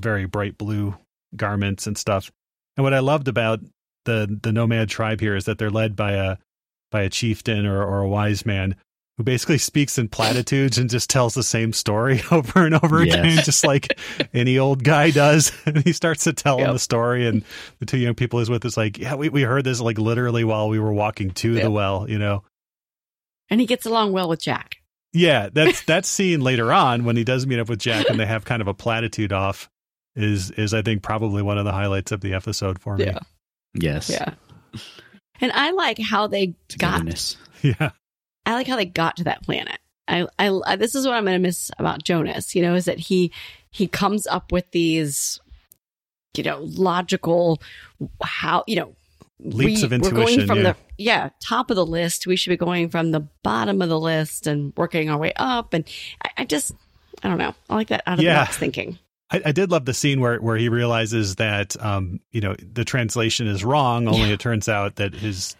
very 0.00 0.26
bright 0.26 0.58
blue 0.58 0.94
garments 1.34 1.86
and 1.86 1.98
stuff. 1.98 2.30
And 2.76 2.84
what 2.84 2.94
I 2.94 3.00
loved 3.00 3.28
about 3.28 3.60
the 4.04 4.38
the 4.42 4.52
nomad 4.52 4.88
tribe 4.88 5.20
here 5.20 5.36
is 5.36 5.46
that 5.46 5.58
they're 5.58 5.70
led 5.70 5.96
by 5.96 6.12
a 6.12 6.36
by 6.90 7.02
a 7.02 7.10
chieftain 7.10 7.66
or, 7.66 7.82
or 7.82 8.00
a 8.00 8.08
wise 8.08 8.46
man 8.46 8.76
who 9.16 9.22
basically 9.24 9.58
speaks 9.58 9.98
in 9.98 10.08
platitudes 10.08 10.76
and 10.78 10.90
just 10.90 11.08
tells 11.08 11.34
the 11.34 11.42
same 11.42 11.72
story 11.72 12.20
over 12.30 12.64
and 12.66 12.74
over 12.74 13.02
Yes. 13.04 13.14
again, 13.16 13.44
just 13.44 13.64
like 13.64 13.98
any 14.34 14.58
old 14.58 14.84
guy 14.84 15.10
does. 15.10 15.52
And 15.66 15.78
he 15.84 15.92
starts 15.92 16.24
to 16.24 16.32
tell 16.32 16.58
him 16.58 16.72
the 16.72 16.78
story, 16.78 17.26
and 17.26 17.44
the 17.78 17.86
two 17.86 17.98
young 17.98 18.14
people 18.14 18.38
he's 18.38 18.50
with 18.50 18.64
is 18.64 18.76
like, 18.76 18.98
"Yeah, 18.98 19.14
we, 19.14 19.28
we 19.30 19.42
heard 19.42 19.64
this 19.64 19.80
like 19.80 19.98
literally 19.98 20.44
while 20.44 20.68
we 20.68 20.78
were 20.78 20.92
walking 20.92 21.30
to 21.32 21.52
Yep. 21.54 21.62
the 21.62 21.70
well," 21.70 22.08
you 22.08 22.18
know. 22.18 22.42
And 23.48 23.60
he 23.60 23.66
gets 23.66 23.86
along 23.86 24.12
well 24.12 24.28
with 24.28 24.40
Jack. 24.40 24.76
Yeah, 25.12 25.48
that's 25.52 25.82
that 25.86 26.04
scene 26.04 26.40
later 26.40 26.72
on 26.72 27.04
when 27.04 27.16
he 27.16 27.24
does 27.24 27.46
meet 27.46 27.58
up 27.58 27.68
with 27.68 27.78
Jack 27.78 28.10
and 28.10 28.18
they 28.20 28.26
have 28.26 28.44
kind 28.44 28.60
of 28.60 28.68
a 28.68 28.74
platitude 28.74 29.32
off 29.32 29.70
is 30.14 30.50
is 30.52 30.74
I 30.74 30.82
think 30.82 31.02
probably 31.02 31.42
one 31.42 31.56
of 31.58 31.64
the 31.64 31.72
highlights 31.72 32.12
of 32.12 32.20
the 32.20 32.34
episode 32.34 32.78
for 32.80 32.96
me. 32.96 33.06
Yeah. 33.06 33.18
Yes. 33.74 34.10
Yeah. 34.10 34.34
And 35.40 35.52
I 35.52 35.70
like 35.72 35.98
how 35.98 36.26
they 36.26 36.46
got 36.48 36.56
Togetherness. 37.00 37.36
Yeah. 37.62 37.90
I 38.46 38.54
like 38.54 38.66
how 38.66 38.76
they 38.76 38.86
got 38.86 39.16
to 39.18 39.24
that 39.24 39.42
planet. 39.42 39.78
I, 40.08 40.26
I, 40.38 40.76
this 40.76 40.94
is 40.94 41.04
what 41.04 41.14
I'm 41.16 41.24
going 41.24 41.34
to 41.34 41.40
miss 41.42 41.70
about 41.78 42.04
Jonas, 42.04 42.54
you 42.54 42.62
know, 42.62 42.74
is 42.74 42.84
that 42.84 42.98
he 42.98 43.32
he 43.70 43.88
comes 43.88 44.26
up 44.26 44.52
with 44.52 44.70
these, 44.70 45.40
you 46.36 46.44
know, 46.44 46.60
logical 46.62 47.60
how 48.22 48.62
you 48.66 48.76
know 48.76 48.94
Leaps 49.38 49.82
of 49.82 49.92
intuition. 49.92 50.16
We're 50.16 50.24
going 50.24 50.46
from 50.46 50.58
yeah. 50.58 50.62
the 50.72 50.76
yeah 50.96 51.28
top 51.40 51.70
of 51.70 51.76
the 51.76 51.84
list. 51.84 52.26
We 52.26 52.36
should 52.36 52.50
be 52.50 52.56
going 52.56 52.88
from 52.88 53.10
the 53.10 53.20
bottom 53.42 53.82
of 53.82 53.90
the 53.90 54.00
list 54.00 54.46
and 54.46 54.72
working 54.78 55.10
our 55.10 55.18
way 55.18 55.34
up. 55.36 55.74
And 55.74 55.84
I, 56.24 56.30
I 56.38 56.44
just 56.46 56.72
I 57.22 57.28
don't 57.28 57.36
know. 57.38 57.54
I 57.68 57.74
like 57.74 57.88
that 57.88 58.02
out 58.06 58.18
of 58.18 58.24
Yeah. 58.24 58.34
the 58.34 58.46
box 58.46 58.56
thinking. 58.56 58.98
I, 59.30 59.42
I 59.46 59.52
did 59.52 59.70
love 59.70 59.84
the 59.84 59.92
scene 59.92 60.20
where 60.20 60.38
where 60.40 60.56
he 60.56 60.70
realizes 60.70 61.36
that 61.36 61.76
um 61.84 62.20
you 62.30 62.40
know 62.40 62.54
the 62.60 62.84
translation 62.84 63.46
is 63.46 63.62
wrong. 63.62 64.08
Only 64.08 64.28
Yeah. 64.28 64.34
it 64.34 64.40
turns 64.40 64.70
out 64.70 64.96
that 64.96 65.14
his 65.14 65.54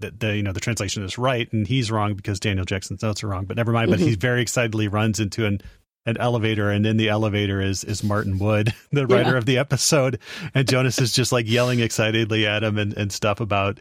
that 0.00 0.18
the 0.20 0.36
you 0.36 0.42
know 0.42 0.52
the 0.52 0.60
translation 0.60 1.02
is 1.04 1.18
right 1.18 1.52
and 1.52 1.66
he's 1.66 1.90
wrong 1.90 2.14
because 2.14 2.40
Daniel 2.40 2.64
Jackson's 2.64 3.02
notes 3.02 3.22
are 3.22 3.28
wrong. 3.28 3.44
But 3.44 3.56
never 3.56 3.72
mind. 3.72 3.90
But 3.90 4.00
Mhm. 4.00 4.08
he 4.08 4.14
very 4.14 4.42
excitedly 4.42 4.88
runs 4.88 5.20
into 5.20 5.46
an 5.46 5.60
an 6.04 6.16
elevator 6.18 6.68
and 6.68 6.84
in 6.84 6.96
the 6.96 7.08
elevator 7.08 7.60
is 7.60 7.84
is 7.84 8.02
Martin 8.02 8.38
Wood, 8.38 8.74
the 8.92 9.06
Yeah. 9.06 9.16
writer 9.16 9.36
of 9.36 9.46
the 9.46 9.58
episode, 9.58 10.18
and 10.54 10.68
Jonas 10.68 11.00
is 11.00 11.12
just 11.12 11.30
like 11.32 11.48
yelling 11.48 11.78
excitedly 11.80 12.46
at 12.46 12.62
him 12.64 12.76
and 12.78 12.92
and 12.94 13.12
stuff 13.12 13.40
about 13.40 13.78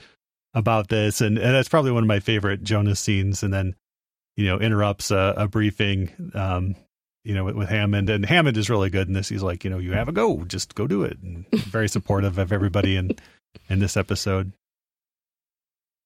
about 0.53 0.89
this, 0.89 1.21
and, 1.21 1.37
and 1.37 1.55
that's 1.55 1.69
probably 1.69 1.91
one 1.91 2.03
of 2.03 2.07
my 2.07 2.19
favorite 2.19 2.61
Jonas 2.61 2.99
scenes. 2.99 3.41
And 3.41 3.53
then, 3.53 3.73
you 4.35 4.45
know, 4.45 4.59
interrupts 4.59 5.09
a, 5.09 5.33
a 5.37 5.47
briefing, 5.47 6.11
um, 6.33 6.75
you 7.23 7.33
know, 7.33 7.45
with, 7.45 7.55
with, 7.55 7.69
Hammond, 7.69 8.09
and 8.09 8.25
Hammond 8.25 8.57
is 8.57 8.69
really 8.69 8.89
good 8.89 9.07
in 9.07 9.13
this. 9.13 9.29
He's 9.29 9.43
like, 9.43 9.63
you 9.63 9.69
know, 9.69 9.77
you 9.77 9.93
have 9.93 10.09
a 10.09 10.11
go, 10.11 10.43
just 10.43 10.75
go 10.75 10.87
do 10.87 11.03
it, 11.03 11.17
and 11.23 11.47
very 11.51 11.87
supportive 11.87 12.37
of 12.37 12.51
everybody 12.51 12.97
in 12.97 13.11
in 13.69 13.79
this 13.79 13.95
episode. 13.95 14.51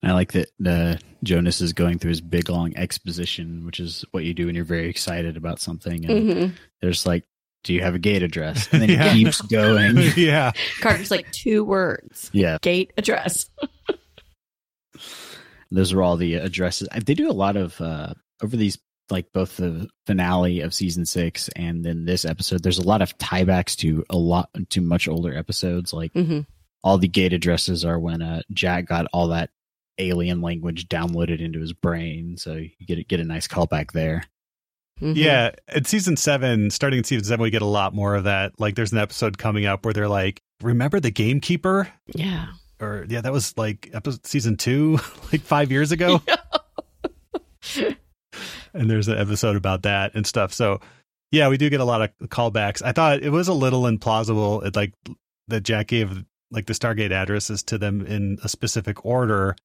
I 0.06 0.14
like 0.14 0.32
that 0.34 0.50
uh, 0.66 0.96
Jonas 1.24 1.62
is 1.62 1.74
going 1.74 2.00
through 2.00 2.10
his 2.10 2.22
big 2.22 2.50
long 2.50 2.76
exposition, 2.78 3.66
which 3.66 3.80
is 3.80 4.06
what 4.12 4.24
you 4.24 4.34
do 4.34 4.46
when 4.46 4.56
you're 4.56 4.64
very 4.64 4.90
excited 4.90 5.38
about 5.38 5.60
something. 5.60 6.06
And 6.06 6.30
Mhm. 6.30 6.52
there's 6.82 7.06
like, 7.06 7.24
"Do 7.64 7.74
you 7.74 7.82
have 7.82 7.96
a 7.96 8.00
gate 8.00 8.24
address?" 8.24 8.68
And 8.72 8.82
then 8.82 8.90
Yeah. 9.00 9.14
he 9.14 9.24
keeps 9.26 9.42
going. 9.42 9.98
yeah, 10.16 10.52
Carter's 10.82 11.12
like 11.12 11.32
two 11.32 11.64
words. 11.64 12.30
yeah, 12.34 12.58
Gate 12.62 12.94
address. 12.98 13.50
those 15.72 15.94
are 15.94 16.02
all 16.02 16.18
the 16.18 16.36
addresses. 16.36 16.88
They 17.06 17.14
do 17.16 17.30
a 17.30 17.34
lot 17.34 17.58
of 17.58 17.80
uh, 17.82 18.14
over 18.44 18.56
these, 18.56 18.78
like 19.10 19.32
both 19.34 19.58
the 19.58 19.88
finale 20.08 20.62
of 20.62 20.74
season 20.74 21.06
six 21.06 21.50
and 21.56 21.84
then 21.84 22.06
this 22.06 22.26
episode. 22.26 22.64
There's 22.64 22.78
a 22.80 22.88
lot 22.88 23.02
of 23.02 23.18
tiebacks 23.18 23.76
to 23.78 24.04
a 24.10 24.18
lot 24.18 24.50
to 24.70 24.82
much 24.82 25.08
older 25.08 25.36
episodes. 25.36 25.94
Like 25.94 26.14
hmm 26.14 26.42
all 26.84 27.00
the 27.00 27.08
gate 27.08 27.34
addresses 27.34 27.84
are 27.84 28.00
when 28.00 28.22
uh, 28.22 28.44
Jack 28.54 28.86
got 28.86 29.08
all 29.12 29.30
that 29.30 29.50
alien 29.98 30.42
language 30.42 30.88
downloaded 30.88 31.40
into 31.40 31.60
his 31.60 31.74
brain. 31.74 32.38
So 32.38 32.54
you 32.54 32.86
get 32.86 33.08
get 33.08 33.20
a 33.20 33.24
nice 33.24 33.48
callback 33.48 33.92
there. 33.92 34.24
Mm-hmm. 35.02 35.14
yeah. 35.18 35.52
In 35.74 35.84
season 35.84 36.16
seven, 36.16 36.70
starting 36.70 37.00
in 37.00 37.04
season 37.04 37.26
seven, 37.26 37.44
we 37.44 37.50
get 37.50 37.62
a 37.62 37.66
lot 37.66 37.94
more 37.94 38.16
of 38.16 38.24
that. 38.24 38.58
Like, 38.60 38.76
there's 38.76 38.94
an 38.94 38.98
episode 38.98 39.38
coming 39.38 39.66
up 39.66 39.84
where 39.84 39.94
they're 39.94 40.08
like, 40.08 40.42
"Remember 40.62 41.00
the 41.00 41.12
gamekeeper?" 41.12 41.90
Yeah. 42.14 42.48
Or 42.80 43.06
yeah, 43.10 43.22
that 43.22 43.34
was 43.34 43.58
like 43.58 43.90
episode 43.94 44.26
season 44.26 44.58
two, 44.58 45.00
like 45.32 45.42
five 45.42 45.72
years 45.72 45.92
ago. 45.92 46.22
and 48.74 48.90
there's 48.90 49.08
an 49.08 49.18
episode 49.18 49.56
about 49.56 49.84
that 49.84 50.16
and 50.16 50.26
stuff. 50.26 50.54
So 50.54 50.80
yeah, 51.32 51.50
we 51.50 51.58
do 51.58 51.70
get 51.70 51.80
a 51.80 51.86
lot 51.86 52.02
of 52.02 52.30
callbacks. 52.30 52.82
I 52.84 52.92
thought 52.92 53.24
it 53.24 53.32
was 53.32 53.48
a 53.48 53.54
little 53.54 53.84
implausible, 53.84 54.66
it, 54.66 54.76
like 54.76 54.94
that 55.48 55.62
Jack 55.62 55.88
gave 55.88 56.24
like 56.52 56.66
the 56.68 56.74
Stargate 56.74 57.12
addresses 57.12 57.64
to 57.64 57.78
them 57.78 58.06
in 58.06 58.38
a 58.44 58.50
specific 58.50 59.06
order, 59.06 59.56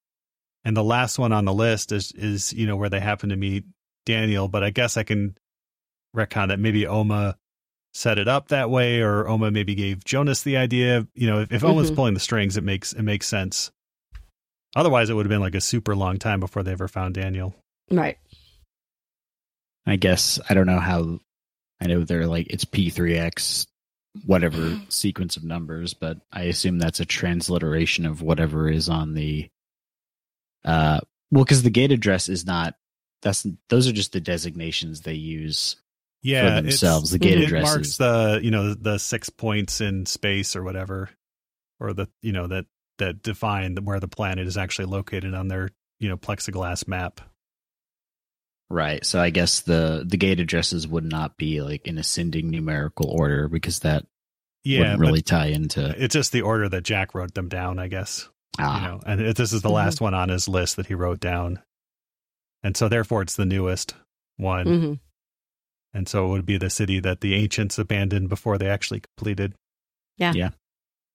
and 0.63 0.75
the 0.77 0.83
last 0.83 1.17
one 1.19 1.31
on 1.31 1.45
the 1.45 1.53
list 1.53 1.91
is 1.91 2.11
is 2.13 2.53
you 2.53 2.67
know 2.67 2.75
where 2.75 2.89
they 2.89 2.99
happen 2.99 3.29
to 3.29 3.35
meet 3.35 3.65
Daniel. 4.05 4.47
But 4.47 4.63
I 4.63 4.69
guess 4.69 4.97
I 4.97 5.03
can 5.03 5.35
retcon 6.15 6.49
that 6.49 6.59
maybe 6.59 6.85
Oma 6.87 7.37
set 7.93 8.17
it 8.17 8.27
up 8.27 8.47
that 8.49 8.69
way, 8.69 9.01
or 9.01 9.27
Oma 9.27 9.51
maybe 9.51 9.75
gave 9.75 10.03
Jonas 10.05 10.43
the 10.43 10.57
idea. 10.57 11.07
You 11.13 11.27
know, 11.27 11.41
if, 11.41 11.51
if 11.51 11.63
Oma's 11.63 11.91
Mhm. 11.91 11.95
pulling 11.95 12.13
the 12.13 12.19
strings, 12.19 12.57
it 12.57 12.63
makes 12.63 12.93
it 12.93 13.03
makes 13.03 13.27
sense. 13.27 13.71
Otherwise, 14.75 15.09
it 15.09 15.13
would 15.15 15.25
have 15.25 15.29
been 15.29 15.41
like 15.41 15.55
a 15.55 15.61
super 15.61 15.95
long 15.95 16.17
time 16.17 16.39
before 16.39 16.63
they 16.63 16.71
ever 16.71 16.87
found 16.87 17.13
Daniel. 17.15 17.53
Right. 17.89 18.17
I 19.85 19.95
guess 19.97 20.39
I 20.49 20.53
don't 20.53 20.67
know 20.67 20.79
how. 20.79 21.19
I 21.81 21.87
know 21.87 22.03
they're 22.03 22.27
like 22.27 22.47
it's 22.49 22.63
P3X, 22.65 23.65
whatever 24.25 24.79
sequence 24.89 25.35
of 25.37 25.43
numbers, 25.43 25.93
but 25.93 26.19
I 26.31 26.43
assume 26.43 26.77
that's 26.77 26.99
a 26.99 27.05
transliteration 27.05 28.05
of 28.05 28.21
whatever 28.21 28.69
is 28.69 28.87
on 28.89 29.13
the. 29.13 29.49
Uh, 30.65 30.99
well, 31.31 31.43
because 31.43 31.63
the 31.63 31.69
gate 31.69 31.91
address 31.91 32.29
is 32.29 32.45
not. 32.45 32.75
That's 33.21 33.45
those 33.69 33.87
are 33.87 33.91
just 33.91 34.13
the 34.13 34.19
designations 34.21 35.01
they 35.01 35.13
use 35.13 35.75
Yeah, 36.23 36.41
for 36.41 36.47
it's- 36.47 36.63
themselves. 36.63 37.11
The 37.11 37.19
gate 37.19 37.39
it 37.39 37.45
address 37.45 37.63
marks 37.63 37.97
the 37.97 38.39
you 38.43 38.51
know 38.51 38.73
the 38.73 38.97
six 38.97 39.29
points 39.29 39.79
in 39.81 40.05
space 40.05 40.55
or 40.55 40.63
whatever, 40.63 41.09
or 41.79 41.93
the 41.93 42.07
you 42.21 42.31
know 42.31 42.47
that 42.47 42.65
that 42.97 43.21
define 43.23 43.75
where 43.83 43.99
the 43.99 44.07
planet 44.07 44.47
is 44.47 44.57
actually 44.57 44.85
located 44.85 45.33
on 45.33 45.47
their 45.47 45.69
you 45.99 46.09
know 46.09 46.17
plexiglass 46.17 46.87
map. 46.87 47.21
right. 48.69 49.05
So 49.05 49.19
I 49.19 49.29
guess 49.29 49.61
the 49.61 50.03
the 50.07 50.17
gate 50.17 50.39
addresses 50.39 50.87
would 50.87 51.05
not 51.05 51.37
be 51.37 51.61
like 51.61 51.85
in 51.87 51.97
ascending 51.97 52.49
numerical 52.49 53.09
order 53.09 53.47
because 53.47 53.79
that 53.79 54.05
Yeah, 54.63 54.79
wouldn't 54.79 54.99
really 54.99 55.21
tie 55.21 55.47
into. 55.47 55.93
it's 55.97 56.13
just 56.13 56.31
the 56.31 56.41
order 56.41 56.69
that 56.69 56.83
Jack 56.83 57.13
wrote 57.13 57.33
them 57.33 57.49
down, 57.49 57.79
I 57.79 57.87
guess. 57.87 58.29
Ah, 58.59 58.75
You 58.81 58.87
know, 58.87 59.01
and 59.05 59.21
it, 59.21 59.35
this 59.37 59.53
is 59.53 59.61
the 59.61 59.69
Mhm. 59.69 59.73
last 59.73 60.01
one 60.01 60.13
on 60.13 60.29
his 60.29 60.47
list 60.47 60.75
that 60.75 60.87
he 60.87 60.93
wrote 60.93 61.19
down, 61.19 61.59
and 62.63 62.75
so 62.75 62.87
therefore 62.89 63.21
it's 63.21 63.35
the 63.35 63.45
newest 63.45 63.95
one, 64.37 64.65
hmm 64.67 64.93
and 65.93 66.07
so 66.07 66.25
it 66.27 66.29
would 66.29 66.45
be 66.45 66.57
the 66.57 66.69
city 66.69 66.99
that 67.01 67.19
the 67.19 67.33
ancients 67.35 67.77
abandoned 67.77 68.29
before 68.29 68.57
they 68.57 68.69
actually 68.69 69.01
completed. 69.01 69.53
Yeah. 70.17 70.31
Yeah. 70.33 70.49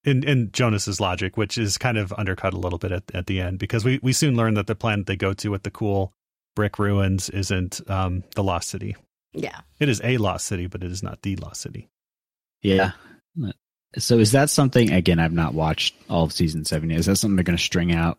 In 0.05 0.23
in 0.23 0.53
Jonas's 0.53 1.01
logic, 1.01 1.37
which 1.39 1.57
is 1.57 1.79
kind 1.79 1.97
of 1.97 2.13
undercut 2.13 2.53
a 2.53 2.59
little 2.59 2.79
bit 2.79 2.93
at, 2.93 3.05
at 3.15 3.27
the 3.27 3.41
end, 3.41 3.59
because 3.59 3.85
we, 3.87 3.99
we 4.03 4.13
soon 4.13 4.37
learn 4.37 4.53
that 4.55 4.67
the 4.67 4.75
planet 4.75 5.07
they 5.07 5.17
go 5.17 5.33
to 5.33 5.49
with 5.51 5.63
the 5.63 5.71
cool 5.71 6.13
brick 6.55 6.79
ruins 6.79 7.31
isn't 7.31 7.81
um, 7.91 8.23
the 8.35 8.45
lost 8.45 8.69
city. 8.69 8.97
Yeah. 9.33 9.61
It 9.79 9.89
is 9.89 10.01
a 10.05 10.19
lost 10.19 10.45
city, 10.47 10.67
but 10.67 10.83
it 10.85 10.91
is 10.93 11.03
not 11.03 11.23
the 11.23 11.37
lost 11.37 11.63
city. 11.63 11.89
Yeah. 12.63 12.93
So 13.99 14.19
is 14.19 14.33
that 14.33 14.51
something 14.51 14.93
again 14.93 15.19
I've 15.19 15.33
not 15.33 15.55
watched 15.55 15.95
all 16.11 16.25
of 16.25 16.33
season 16.33 16.65
7 16.65 16.91
yet. 16.91 16.99
Is 17.01 17.07
that 17.07 17.17
something 17.17 17.37
they're 17.37 17.45
going 17.45 17.57
to 17.57 17.63
string 17.63 17.93
out 17.93 18.19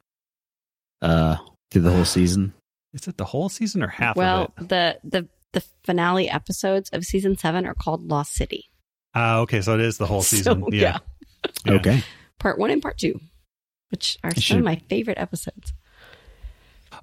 uh 1.01 1.37
through 1.71 1.83
the 1.83 1.91
whole 1.91 2.05
season? 2.05 2.53
Is 2.93 3.07
it 3.07 3.17
the 3.17 3.25
whole 3.25 3.49
season 3.49 3.83
or 3.83 3.87
half 3.87 4.15
well, 4.15 4.53
of 4.57 4.63
it? 4.63 4.69
the 4.69 4.99
the 5.03 5.27
the 5.53 5.63
finale 5.83 6.29
episodes 6.29 6.89
of 6.91 7.03
season 7.03 7.37
seven 7.37 7.65
are 7.65 7.73
called 7.75 8.07
Lost 8.09 8.33
City. 8.33 8.65
Ah, 9.13 9.39
okay, 9.39 9.61
so 9.61 9.73
it 9.75 9.81
is 9.81 9.97
the 9.97 10.05
whole 10.05 10.21
So, 10.23 10.35
season. 10.37 10.65
yeah. 10.71 10.97
Yeah. 11.65 11.73
Okay. 11.73 12.03
Part 12.39 12.57
one 12.59 12.69
and 12.71 12.81
part 12.81 12.97
two, 12.97 13.19
which 13.89 14.17
are 14.23 14.29
I 14.31 14.33
some 14.33 14.41
should- 14.41 14.57
of 14.57 14.63
my 14.63 14.81
favorite 14.89 15.17
episodes. 15.19 15.73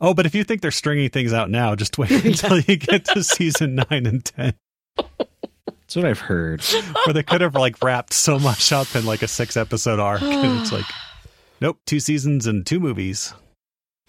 Oh, 0.00 0.14
but 0.14 0.26
if 0.26 0.34
you 0.34 0.42
think 0.44 0.60
they're 0.60 0.70
stringing 0.70 1.10
things 1.10 1.32
out 1.32 1.50
now, 1.50 1.74
just 1.76 1.98
wait 1.98 2.10
until 2.24 2.58
you 2.60 2.76
get 2.76 3.04
to 3.06 3.22
season 3.24 3.76
nine 3.90 4.06
and 4.06 4.24
ten, 4.24 4.54
That's 5.84 5.96
what 5.96 6.06
I've 6.06 6.18
heard. 6.20 6.62
where 7.04 7.12
they 7.12 7.22
could 7.22 7.42
have 7.42 7.54
like 7.54 7.82
wrapped 7.84 8.14
so 8.14 8.38
much 8.38 8.72
up 8.72 8.94
in 8.96 9.04
like 9.04 9.22
a 9.22 9.28
six 9.28 9.56
episode 9.56 10.00
arc, 10.00 10.22
and 10.22 10.60
it's 10.60 10.72
like, 10.72 10.86
nope, 11.60 11.78
two 11.86 12.00
seasons 12.00 12.46
and 12.46 12.64
two 12.66 12.80
movies. 12.80 13.34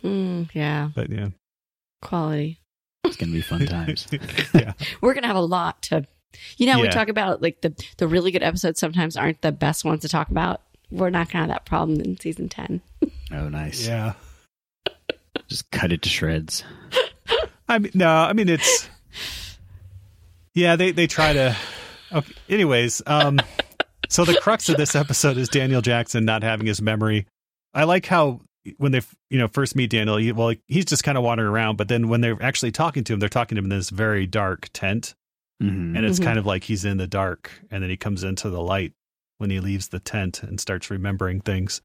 Mm, 0.04 0.50
yeah, 0.54 0.90
But 0.96 1.10
yeah, 1.10 1.30
quality. 2.02 2.60
It's 3.04 3.18
going 3.18 3.30
to 3.30 3.36
be 3.36 3.42
fun 3.42 3.66
times. 3.66 4.08
yeah, 4.54 4.74
We're 5.02 5.14
gonna 5.14 5.28
have 5.28 5.36
a 5.36 5.42
lot 5.42 5.82
to. 5.84 6.06
You 6.58 6.66
know, 6.68 6.80
we 6.80 6.90
talk 6.90 7.08
about 7.08 7.42
like 7.42 7.62
the 7.62 7.74
the 7.98 8.08
really 8.08 8.32
good 8.32 8.44
episodes 8.44 8.80
sometimes 8.80 9.16
aren't 9.18 9.42
the 9.42 9.52
best 9.52 9.86
ones 9.86 10.02
to 10.02 10.10
talk 10.10 10.30
about. 10.30 10.62
We're 10.92 11.10
not 11.10 11.30
gonna 11.30 11.44
have 11.44 11.50
that 11.50 11.66
problem 11.66 12.00
in 12.02 12.20
season 12.20 12.50
ten. 12.50 12.82
Oh, 13.32 13.50
nice. 13.50 13.86
yeah. 13.88 14.14
Just 15.48 15.70
cut 15.72 15.92
it 15.92 16.02
to 16.04 16.10
shreds. 16.10 16.64
I 17.68 17.80
mean, 17.80 17.92
no, 17.94 18.08
I 18.10 18.34
mean 18.34 18.50
it's. 18.50 18.90
Yeah, 20.56 20.76
they 20.76 20.92
they 20.92 21.06
try 21.08 21.34
to. 21.34 21.56
Okay. 22.12 22.34
Anyways, 22.50 23.02
um, 23.06 23.40
so 24.10 24.26
the 24.26 24.36
crux 24.42 24.70
of 24.70 24.78
this 24.78 24.96
episode 24.96 25.38
is 25.38 25.50
Daniel 25.50 25.82
Jackson 25.82 26.26
not 26.26 26.44
having 26.44 26.66
his 26.66 26.82
memory. 26.82 27.28
I 27.74 27.84
like 27.84 28.06
how 28.06 28.42
when 28.78 28.92
they 28.94 29.02
you 29.30 29.38
know 29.38 29.48
first 29.50 29.76
meet 29.76 29.90
Daniel, 29.92 30.18
he, 30.18 30.32
well, 30.32 30.54
he's 30.68 30.86
just 30.86 31.04
kind 31.04 31.18
of 31.18 31.24
wandering 31.24 31.50
around, 31.50 31.76
but 31.78 31.88
then 31.90 32.08
when 32.08 32.22
they're 32.22 32.42
actually 32.42 32.72
talking 32.72 33.04
to 33.04 33.14
him, 33.14 33.20
they're 33.20 33.30
talking 33.30 33.56
to 33.56 33.60
him 33.60 33.66
in 33.66 33.78
this 33.78 33.90
very 33.90 34.26
dark 34.28 34.70
tent, 34.74 35.14
Mhm. 35.62 35.96
and 35.98 36.06
it's 36.06 36.20
Mhm. 36.20 36.24
kind 36.24 36.40
of 36.40 36.46
like 36.46 36.64
he's 36.64 36.86
in 36.86 36.98
the 36.98 37.08
dark, 37.08 37.52
and 37.70 37.84
then 37.84 37.90
he 37.90 37.98
comes 37.98 38.24
into 38.24 38.50
the 38.50 38.62
light 38.62 38.94
when 39.40 39.50
he 39.50 39.60
leaves 39.60 39.90
the 39.90 40.00
tent 40.00 40.42
and 40.42 40.60
starts 40.60 40.90
remembering 40.90 41.42
things. 41.42 41.82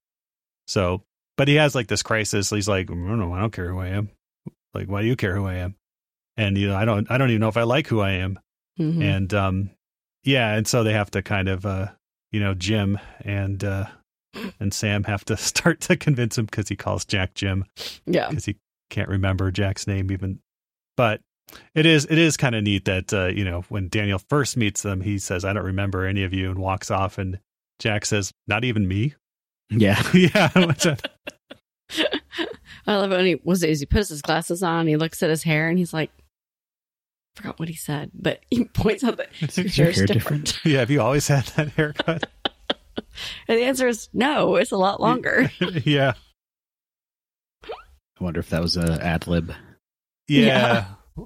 So, 0.69 1.03
but 1.37 1.49
he 1.49 1.57
has 1.57 1.75
like 1.75 1.89
this 1.89 2.03
crisis. 2.05 2.51
He's 2.51 2.69
like, 2.69 2.89
I 2.91 2.95
don't 2.95 3.19
know, 3.19 3.35
I 3.35 3.41
don't 3.41 3.53
care 3.53 3.69
who 3.69 3.81
I 3.81 3.89
am. 3.89 4.11
Like, 4.75 4.89
why 4.89 5.03
do 5.03 5.09
you 5.09 5.17
care 5.17 5.35
who 5.35 5.47
I 5.47 5.55
am? 5.57 5.75
And 6.37 6.57
you 6.57 6.69
know, 6.69 6.77
I 6.77 6.85
don't, 6.85 7.11
I 7.11 7.19
don't 7.19 7.31
even 7.31 7.41
know 7.41 7.49
if 7.49 7.57
I 7.57 7.65
like 7.65 7.89
who 7.89 8.01
I 8.01 8.13
am. 8.13 8.39
Mhm. 8.79 9.03
And 9.03 9.35
um, 9.35 9.71
yeah, 10.25 10.55
and 10.55 10.67
so 10.67 10.83
they 10.85 10.93
have 10.93 11.11
to 11.13 11.23
kind 11.23 11.49
of, 11.49 11.65
uh, 11.67 11.89
you 12.33 12.41
know, 12.41 12.55
Jim 12.55 12.99
and 13.21 13.63
uh, 13.65 13.87
and 14.59 14.73
Sam 14.73 15.05
have 15.05 15.25
to 15.27 15.37
start 15.39 15.81
to 15.83 15.97
convince 15.97 16.39
him 16.39 16.47
because 16.47 16.69
he 16.69 16.77
calls 16.77 17.05
Jack 17.05 17.35
Jim 17.35 17.65
yeah, 18.07 18.29
because 18.29 18.45
he 18.45 18.57
can't 18.91 19.09
remember 19.09 19.51
Jack's 19.51 19.87
name 19.87 20.11
even. 20.11 20.41
But 20.97 21.21
it 21.75 21.85
is 21.87 22.07
it 22.09 22.19
is 22.19 22.37
kind 22.37 22.55
of 22.55 22.63
neat 22.63 22.85
that 22.85 23.13
uh, 23.13 23.27
you 23.27 23.45
know 23.45 23.63
when 23.69 23.89
Daniel 23.89 24.21
first 24.29 24.57
meets 24.57 24.83
them, 24.83 25.01
he 25.01 25.19
says, 25.19 25.45
"I 25.45 25.53
don't 25.53 25.65
remember 25.65 26.07
any 26.07 26.23
of 26.25 26.33
you," 26.33 26.51
and 26.51 26.59
walks 26.59 26.91
off, 26.91 27.19
and 27.19 27.39
Jack 27.81 28.05
says, 28.07 28.33
"Not 28.47 28.65
even 28.65 28.87
me." 28.87 29.15
Yeah. 29.71 30.03
yeah, 30.15 30.51
I- 30.55 30.97
I 32.87 32.97
love 32.97 33.13
it 33.13 33.17
when 33.17 33.27
he 33.27 33.41
was 33.45 33.63
it, 33.63 33.79
he 33.79 33.87
puts 33.87 34.09
his 34.09 34.23
glasses 34.23 34.63
on, 34.63 34.87
he 34.87 34.97
looks 34.97 35.23
at 35.23 35.31
his 35.31 35.43
hair, 35.43 35.69
and 35.69 35.79
he's 35.79 35.93
like, 35.93 36.11
forgot 37.41 37.59
what 37.59 37.69
he 37.69 37.75
said, 37.75 38.11
but 38.15 38.41
he 38.51 38.65
points 38.75 39.03
out 39.05 39.17
that 39.17 39.33
his 39.35 39.59
Is 39.59 39.77
your 39.79 39.87
hair's 39.87 39.99
hair 39.99 40.07
different. 40.07 40.59
yeah. 40.65 40.81
Have 40.81 40.91
you 40.91 41.01
always 41.01 41.27
had 41.29 41.45
that 41.57 41.69
haircut? 41.71 42.29
And 43.49 43.59
the 43.59 43.65
answer 43.65 43.89
is 43.89 44.09
no, 44.13 44.57
it's 44.57 44.73
a 44.73 44.77
lot 44.77 45.01
longer. 45.01 45.51
yeah, 45.85 46.13
I 47.65 48.25
wonder 48.25 48.41
if 48.41 48.51
that 48.51 48.63
was 48.63 48.77
a 48.77 49.05
ad 49.05 49.27
lib. 49.27 49.53
yeah. 50.29 50.87
Yeah. 51.17 51.25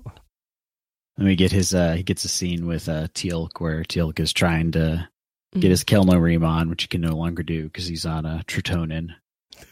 Then 1.17 1.27
we 1.27 1.37
get 1.37 1.53
his 1.53 1.75
uh 1.75 1.93
he 1.95 2.03
gets 2.03 2.25
a 2.25 2.29
scene 2.29 2.67
with 2.67 2.89
uh 2.89 3.09
Teal'c 3.15 3.61
where 3.61 3.83
Teal'c 3.85 4.19
is 4.19 4.33
trying 4.33 4.73
to 4.73 5.09
get 5.57 5.71
his 5.71 5.85
Kel'no'reem 5.85 6.45
on, 6.45 6.69
which 6.69 6.83
he 6.83 6.89
can 6.89 7.01
no 7.03 7.15
longer 7.17 7.43
do 7.45 7.65
because 7.65 7.87
he's 7.87 8.07
on 8.07 8.27
a 8.27 8.43
Tretonin. 8.47 9.11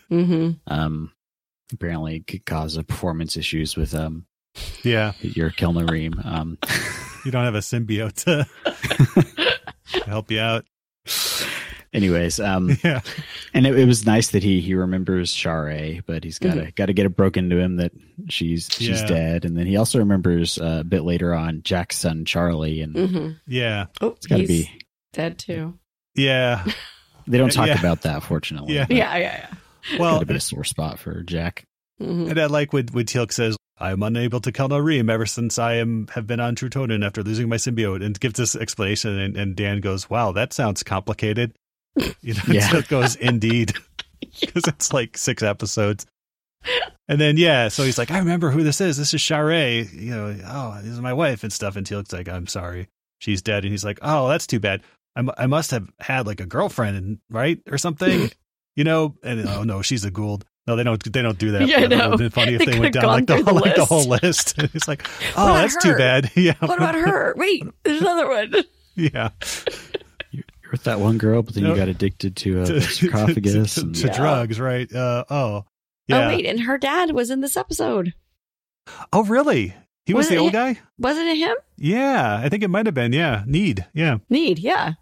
hmm 0.09 0.51
Um 0.67 1.13
apparently 1.73 2.17
it 2.17 2.27
could 2.27 2.45
cause 2.47 2.77
uh, 2.79 2.83
performance 2.83 3.37
issues 3.37 3.77
with 3.77 3.95
um 3.95 4.27
Yeah, 4.83 5.13
your 5.21 5.51
Kel'no'reem. 5.51 6.25
Um, 6.25 6.59
you 7.25 7.31
don't 7.31 7.45
have 7.45 7.55
a 7.55 7.59
symbiote 7.59 8.25
to 8.25 8.47
help 10.07 10.31
you 10.31 10.41
out. 10.41 10.65
anyways, 11.93 12.41
um, 12.41 12.77
Yeah, 12.85 13.01
and 13.55 13.67
it, 13.67 13.79
it 13.79 13.87
was 13.87 14.05
nice 14.07 14.29
that 14.33 14.43
he 14.43 14.61
he 14.61 14.75
remembers 14.75 15.33
Sha're, 15.33 16.01
but 16.07 16.25
he's 16.25 16.39
got 16.39 16.55
to 16.55 16.61
Mm-hmm. 16.63 16.71
got 16.77 16.87
to 16.87 16.93
get 16.93 17.07
it 17.07 17.17
broken 17.17 17.51
to 17.51 17.59
him 17.59 17.77
that 17.77 17.93
she's 18.29 18.69
she's 18.73 19.01
Yeah. 19.01 19.07
dead, 19.07 19.45
and 19.45 19.57
then 19.57 19.67
he 19.67 19.77
also 19.77 19.99
remembers 19.99 20.59
uh, 20.59 20.79
a 20.81 20.85
bit 20.85 21.03
later 21.03 21.35
on 21.35 21.63
Jack's 21.63 21.99
son 21.99 22.25
Charlie, 22.25 22.81
and 22.83 22.97
hmm 23.11 23.29
yeah, 23.47 23.87
Oh, 24.01 24.09
it's 24.09 24.27
got 24.27 24.37
to 24.37 24.41
he's 24.43 24.49
be. 24.67 24.71
dead 25.13 25.39
too. 25.39 25.79
yeah. 26.15 26.65
They 27.29 27.39
don't 27.39 27.53
talk 27.53 27.69
Yeah. 27.69 27.79
about 27.79 28.03
that, 28.03 28.25
fortunately. 28.25 28.75
Yeah. 28.75 28.87
but 28.87 28.97
Yeah, 28.97 29.17
yeah, 29.17 29.47
Well, 29.97 30.15
got 30.15 30.21
to 30.21 30.27
be 30.27 30.35
a 30.35 30.41
sore 30.41 30.65
spot 30.65 30.99
for 30.99 31.23
Jack. 31.23 31.65
yeah. 32.01 32.07
hmm 32.09 32.29
And 32.31 32.41
I 32.41 32.47
like 32.47 32.73
what, 32.73 32.91
when 32.93 33.05
Teal'c 33.07 33.31
says, 33.33 33.57
I'm 33.83 34.03
unable 34.03 34.41
to 34.41 34.53
Kel'no'reem 34.53 35.11
ever 35.11 35.27
since 35.27 35.59
I 35.59 35.75
am 35.75 36.07
have 36.15 36.27
been 36.27 36.41
on 36.41 36.55
Tretonin 36.57 37.05
after 37.05 37.23
losing 37.23 37.49
my 37.49 37.57
symbiote 37.57 38.05
and 38.05 38.19
gives 38.19 38.35
this 38.35 38.55
explanation 38.57 39.19
and, 39.19 39.37
and 39.37 39.57
Dan 39.57 39.81
goes, 39.81 40.09
Wow, 40.09 40.33
that 40.33 40.53
sounds 40.53 40.83
complicated. 40.83 41.55
You 42.23 42.35
know, 42.35 42.43
Yeah. 42.49 42.77
it 42.77 42.89
goes 42.89 43.17
indeed. 43.17 43.75
Because 44.41 44.65
it's 44.69 44.93
like 44.93 45.19
six 45.19 45.43
episodes. 45.43 46.07
And 47.09 47.21
then 47.21 47.37
yeah, 47.37 47.69
so 47.69 47.83
he's 47.83 47.99
like, 47.99 48.11
I 48.13 48.19
remember 48.19 48.51
who 48.51 48.63
this 48.63 48.81
is. 48.81 48.97
This 48.97 49.13
is 49.13 49.21
Sha're. 49.21 49.83
You 49.93 50.11
know, 50.15 50.37
oh, 50.47 50.79
this 50.81 50.93
is 50.93 51.01
my 51.01 51.13
wife 51.13 51.43
and 51.43 51.53
stuff. 51.53 51.75
And 51.77 51.85
Teal'c's 51.87 52.13
like, 52.13 52.29
I'm 52.29 52.47
sorry. 52.47 52.89
She's 53.19 53.43
dead. 53.43 53.65
And 53.65 53.73
he's 53.73 53.85
like, 53.85 53.99
Oh, 54.01 54.29
that's 54.29 54.47
too 54.47 54.61
bad. 54.61 54.83
I, 55.17 55.25
I 55.37 55.47
must 55.47 55.73
have 55.73 55.89
had 56.01 56.27
like 56.27 56.41
a 56.41 56.47
girlfriend, 56.47 56.97
and 56.97 57.19
right 57.29 57.61
or 57.71 57.77
something, 57.79 58.31
you 58.77 58.85
know. 58.85 59.17
And 59.23 59.47
oh 59.49 59.65
no, 59.65 59.83
she's 59.83 60.05
a 60.05 60.11
Goa'uld. 60.11 60.43
No, 60.67 60.77
they 60.77 60.85
don't. 60.85 61.03
They 61.13 61.23
don't 61.23 61.39
do 61.39 61.53
that. 61.53 61.67
Yeah, 61.67 61.79
I 61.79 61.81
That 61.87 61.91
would 61.91 61.99
know. 61.99 62.11
have 62.11 62.19
been 62.19 62.31
funny 62.31 62.55
if 62.55 62.59
They 62.61 62.67
they, 62.73 62.79
went 62.81 62.95
down 62.95 63.05
like 63.07 63.27
the, 63.27 63.43
the 63.43 63.53
like 63.53 63.75
the 63.75 63.85
whole 63.85 64.05
list. 64.07 64.57
list. 64.59 64.59
it's 64.75 64.87
like, 64.87 65.05
oh, 65.37 65.45
about 65.49 65.55
that's 65.55 65.83
too 65.83 65.95
bad. 65.97 66.31
Yeah. 66.37 66.55
What 66.61 66.79
about 66.79 66.95
her? 66.95 67.35
Wait, 67.37 67.65
there's 67.83 68.01
another 68.01 68.29
one. 68.29 68.55
yeah. 68.95 69.31
You're 70.31 70.45
with 70.71 70.85
that 70.85 71.01
one 71.01 71.19
girl, 71.19 71.43
but 71.43 71.55
then 71.55 71.65
No. 71.65 71.71
you 71.71 71.77
got 71.77 71.89
addicted 71.89 72.37
to 72.37 72.63
a 72.63 72.67
To- 72.67 72.81
sarcophagus. 72.81 73.75
to, 73.75 73.81
and- 73.83 73.95
to 73.97 74.07
Yeah. 74.07 74.17
drugs, 74.17 74.61
right? 74.61 74.93
Uh, 74.95 75.25
oh, 75.29 75.65
yeah. 76.07 76.27
Oh 76.27 76.29
wait, 76.29 76.47
and 76.47 76.61
her 76.61 76.79
dad 76.79 77.11
was 77.11 77.31
in 77.31 77.41
this 77.41 77.57
episode. 77.57 78.15
Oh, 79.13 79.25
really? 79.25 79.75
He 80.07 80.15
was 80.15 80.25
Was 80.27 80.29
the 80.31 80.35
it 80.37 80.39
old 80.39 80.53
him? 80.55 80.75
guy. 80.75 80.81
Wasn't 80.99 81.27
it 81.29 81.39
him? 81.39 81.57
Yeah, 81.77 82.41
I 82.43 82.49
think 82.49 82.63
it 82.63 82.69
might 82.69 82.87
have 82.87 82.95
been. 82.95 83.13
Yeah, 83.13 83.43
Need. 83.47 83.87
Yeah. 83.95 84.19
Need, 84.31 84.59
yeah. 84.61 84.95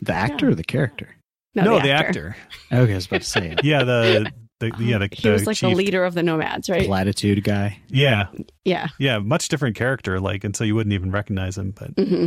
the 0.00 0.12
actor 0.12 0.50
or 0.50 0.54
the 0.54 0.64
character? 0.64 1.15
No, 1.64 1.80
the 1.80 1.90
actor. 1.90 2.36
Okay, 2.72 2.92
I 2.92 2.94
was 2.96 3.06
about 3.06 3.22
to 3.22 3.26
say 3.28 3.48
it. 3.50 3.64
Yeah, 3.64 3.84
the 3.84 4.30
the 4.60 4.72
yeah 4.78 4.98
the, 4.98 5.08
He 5.12 5.28
was 5.28 5.42
the 5.42 5.50
like 5.50 5.56
chief. 5.56 5.70
the 5.70 5.76
leader 5.76 6.04
of 6.04 6.14
the 6.14 6.22
nomads, 6.22 6.68
right? 6.68 6.86
Platitude 6.86 7.42
guy. 7.44 7.78
Yeah, 7.88 8.26
Yeah. 8.64 8.88
yeah, 8.98 9.18
much 9.18 9.48
different 9.48 9.76
character. 9.76 10.18
Like, 10.20 10.44
and 10.44 10.54
so 10.56 10.64
you 10.64 10.74
wouldn't 10.74 10.92
even 10.94 11.10
recognize 11.10 11.56
him. 11.58 11.72
But 11.72 11.90
hmm 11.98 12.26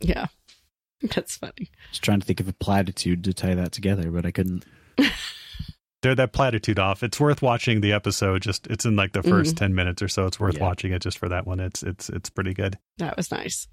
Yeah. 0.00 0.26
That's 1.14 1.36
funny. 1.36 1.52
I 1.70 1.90
was 1.90 1.98
trying 1.98 2.20
to 2.20 2.26
think 2.26 2.40
of 2.40 2.48
a 2.48 2.52
platitude 2.54 3.24
to 3.24 3.32
tie 3.34 3.54
that 3.54 3.72
together, 3.72 4.10
but 4.10 4.24
I 4.26 4.30
couldn't. 4.30 4.64
they're 6.02 6.14
that 6.14 6.32
platitude 6.32 6.78
off. 6.78 7.02
It's 7.02 7.20
worth 7.20 7.42
watching 7.42 7.80
the 7.80 7.92
episode. 7.92 8.42
Just 8.42 8.66
it's 8.68 8.84
in 8.84 8.96
like 8.96 9.12
the 9.12 9.20
1st 9.22 9.56
ten 9.56 9.74
minutes 9.74 10.02
or 10.02 10.08
so. 10.08 10.26
It's 10.26 10.40
worth 10.40 10.56
Yeah. 10.56 10.62
watching 10.64 10.92
it 10.92 11.02
just 11.02 11.18
for 11.18 11.28
that 11.28 11.46
one. 11.46 11.60
It's 11.60 11.82
it's 11.82 12.08
it's 12.08 12.30
pretty 12.30 12.54
good. 12.54 12.78
That 12.98 13.16
was 13.16 13.30
nice. 13.30 13.68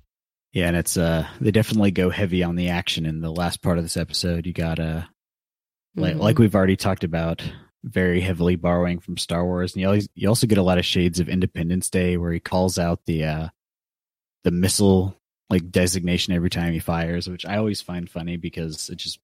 Yeah, 0.53 0.67
and 0.67 0.77
it's 0.77 0.97
uh 0.97 1.27
they 1.41 1.51
definitely 1.51 1.91
go 1.91 2.09
heavy 2.09 2.43
on 2.43 2.55
the 2.55 2.69
action 2.69 3.05
in 3.05 3.21
the 3.21 3.31
last 3.31 3.61
part 3.61 3.77
of 3.79 3.83
this 3.83 3.97
episode. 3.97 4.45
You 4.45 4.53
got 4.53 4.79
uh 4.79 5.03
like 5.95 6.15
Mhm. 6.15 6.19
like 6.19 6.39
we've 6.39 6.55
already 6.55 6.75
talked 6.75 7.03
about, 7.03 7.41
very 7.83 8.21
heavily 8.21 8.55
borrowing 8.55 8.99
from 8.99 9.17
Star 9.17 9.43
Wars, 9.45 9.73
and 9.73 9.81
you 9.81 9.87
always 9.87 10.07
you 10.15 10.27
also 10.29 10.47
get 10.47 10.57
a 10.59 10.63
lot 10.63 10.77
of 10.77 10.85
shades 10.85 11.19
of 11.19 11.27
Independence 11.27 11.89
Day 11.89 12.17
where 12.17 12.31
he 12.31 12.39
calls 12.39 12.77
out 12.79 13.05
the 13.05 13.23
uh 13.25 13.49
the 14.43 14.51
missile 14.51 15.17
like 15.49 15.69
designation 15.71 16.33
every 16.33 16.49
time 16.49 16.71
he 16.73 16.79
fires, 16.79 17.27
which 17.27 17.45
I 17.45 17.57
always 17.57 17.81
find 17.81 18.09
funny 18.09 18.37
because 18.37 18.89
it 18.89 18.95
just 18.97 19.19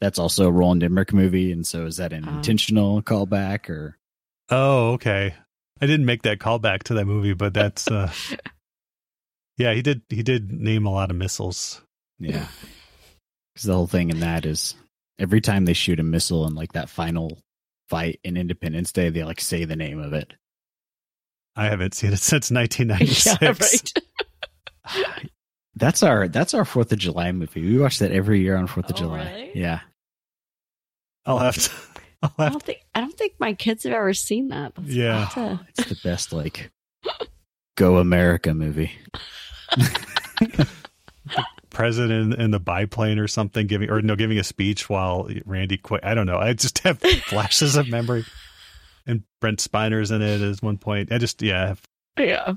that's 0.00 0.18
also 0.18 0.48
a 0.48 0.52
Roland 0.52 0.82
Emmerich 0.82 1.12
movie, 1.12 1.52
and 1.52 1.64
so 1.66 1.86
is 1.86 1.98
that 1.98 2.12
an 2.12 2.24
Oh. 2.28 2.36
intentional 2.36 3.00
callback 3.00 3.68
or 3.70 3.96
Oh, 4.50 4.92
okay. 4.94 5.34
I 5.80 5.86
didn't 5.86 6.06
make 6.06 6.22
that 6.22 6.38
callback 6.40 6.82
to 6.84 6.94
that 6.94 7.06
movie, 7.06 7.32
but 7.34 7.54
that's 7.54 7.88
uh 7.88 8.12
yeah. 9.56 9.72
He 9.74 9.82
did 9.82 10.02
he 10.08 10.22
did 10.22 10.52
name 10.52 10.86
a 10.86 10.90
lot 10.92 11.10
of 11.10 11.16
missiles. 11.16 11.80
yeah? 12.18 12.46
Because 13.54 13.66
the 13.68 13.74
whole 13.74 13.86
thing 13.86 14.10
in 14.10 14.18
that 14.18 14.44
is 14.46 14.74
every 15.16 15.40
time 15.40 15.64
they 15.64 15.74
shoot 15.74 16.00
a 16.00 16.02
missile 16.02 16.44
in 16.48 16.56
like 16.56 16.72
that 16.72 16.88
final 16.90 17.38
fight 17.88 18.18
in 18.24 18.36
Independence 18.36 18.90
Day, 18.90 19.10
they 19.10 19.22
like 19.22 19.40
say 19.40 19.64
the 19.64 19.76
name 19.76 20.00
of 20.00 20.12
it. 20.12 20.34
I 21.54 21.66
haven't 21.66 21.94
seen 21.94 22.12
it 22.12 22.16
since 22.20 22.50
1996. 22.50 23.94
yeah, 24.96 25.06
right. 25.06 25.30
That's 25.76 26.02
our 26.02 26.26
that's 26.28 26.52
our 26.54 26.64
Fourth 26.64 26.90
of 26.92 26.98
July 26.98 27.30
movie. 27.32 27.60
We 27.62 27.78
watch 27.78 27.98
that 28.00 28.10
every 28.10 28.40
year 28.40 28.56
on 28.56 28.66
Fourth 28.66 28.86
of 28.90 28.96
Oh, 28.96 28.98
July. 28.98 29.30
really? 29.30 29.52
Yeah, 29.54 29.80
I'll 31.26 31.38
have 31.38 31.56
to. 31.56 31.70
I'll 32.22 32.32
I 32.38 32.48
don't 32.48 32.62
think 32.62 32.78
I 32.94 33.00
don't 33.00 33.16
think 33.16 33.34
my 33.38 33.54
kids 33.54 33.84
have 33.84 33.92
ever 33.92 34.14
seen 34.14 34.48
that. 34.48 34.72
Let's 34.76 34.90
Yeah. 34.90 35.26
have 35.26 35.34
to- 35.34 35.66
it's 35.76 35.88
the 35.88 35.98
best 36.02 36.32
like 36.32 36.70
Go 37.76 37.98
America 37.98 38.52
movie. 38.54 38.92
President 41.70 42.34
in 42.34 42.50
the 42.52 42.60
biplane 42.60 43.18
or 43.18 43.26
something 43.26 43.66
giving 43.66 43.90
or 43.90 44.00
no 44.00 44.14
giving 44.14 44.38
a 44.38 44.44
speech 44.44 44.88
while 44.88 45.28
Randy 45.44 45.76
Quaid. 45.76 46.00
I 46.04 46.14
don't 46.14 46.26
know. 46.26 46.38
I 46.38 46.52
just 46.52 46.78
have 46.80 47.00
flashes 47.26 47.74
of 47.76 47.88
memory. 47.88 48.24
And 49.06 49.22
Brent 49.40 49.60
Spiner's 49.60 50.10
in 50.12 50.22
it 50.22 50.40
at 50.40 50.62
one 50.62 50.78
point. 50.78 51.10
I 51.12 51.18
just 51.18 51.42
yeah, 51.42 51.74
Yeah. 52.18 52.54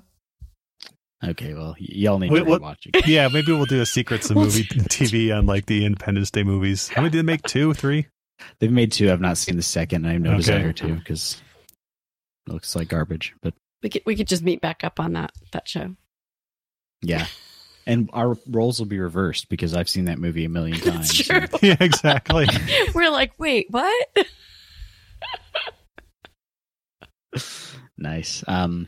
Okay, 1.25 1.55
well 1.55 1.75
y- 1.79 1.87
y'all 1.89 2.19
need 2.19 2.31
Wait, 2.31 2.43
to 2.43 2.45
what- 2.45 2.61
watch 2.61 2.85
it. 2.93 3.07
yeah. 3.07 3.27
Maybe 3.27 3.51
we'll 3.51 3.65
do 3.65 3.81
a 3.81 3.85
secrets 3.87 4.29
of 4.29 4.35
movie 4.37 4.63
TV 4.65 5.35
on 5.35 5.47
like 5.47 5.65
the 5.65 5.83
Independence 5.83 6.29
Day 6.29 6.43
movies. 6.43 6.87
How 6.89 7.01
many 7.01 7.11
did 7.11 7.17
they 7.19 7.23
make? 7.23 7.41
Two, 7.41 7.73
three? 7.73 8.05
They've 8.59 8.71
made 8.71 8.91
two. 8.91 9.11
I've 9.11 9.19
not 9.21 9.37
seen 9.39 9.55
the 9.55 9.63
second. 9.63 10.05
and 10.05 10.09
I 10.09 10.13
have 10.13 10.21
no 10.21 10.29
Okay. 10.31 10.37
desire 10.37 10.73
to 10.73 10.93
because 10.93 11.41
it 12.45 12.53
looks 12.53 12.75
like 12.75 12.87
garbage. 12.89 13.33
But 13.41 13.55
We 13.81 13.89
could 13.89 14.03
we 14.05 14.15
could 14.15 14.27
just 14.27 14.43
meet 14.43 14.61
back 14.61 14.83
up 14.83 14.99
on 14.99 15.13
that 15.13 15.31
that 15.53 15.67
show. 15.67 15.95
Yeah, 17.01 17.27
and 17.85 18.09
our 18.13 18.35
roles 18.49 18.79
will 18.79 18.85
be 18.87 18.99
reversed 18.99 19.49
because 19.49 19.73
I've 19.73 19.89
seen 19.89 20.05
that 20.05 20.19
movie 20.19 20.45
a 20.45 20.49
million 20.49 20.79
times. 20.79 21.09
It's 21.09 21.27
true. 21.27 21.45
Yeah, 21.61 21.77
exactly. 21.79 22.47
We're 22.93 23.11
like, 23.11 23.33
wait, 23.37 23.67
what? 23.69 24.07
Nice. 27.97 28.43
Um, 28.47 28.87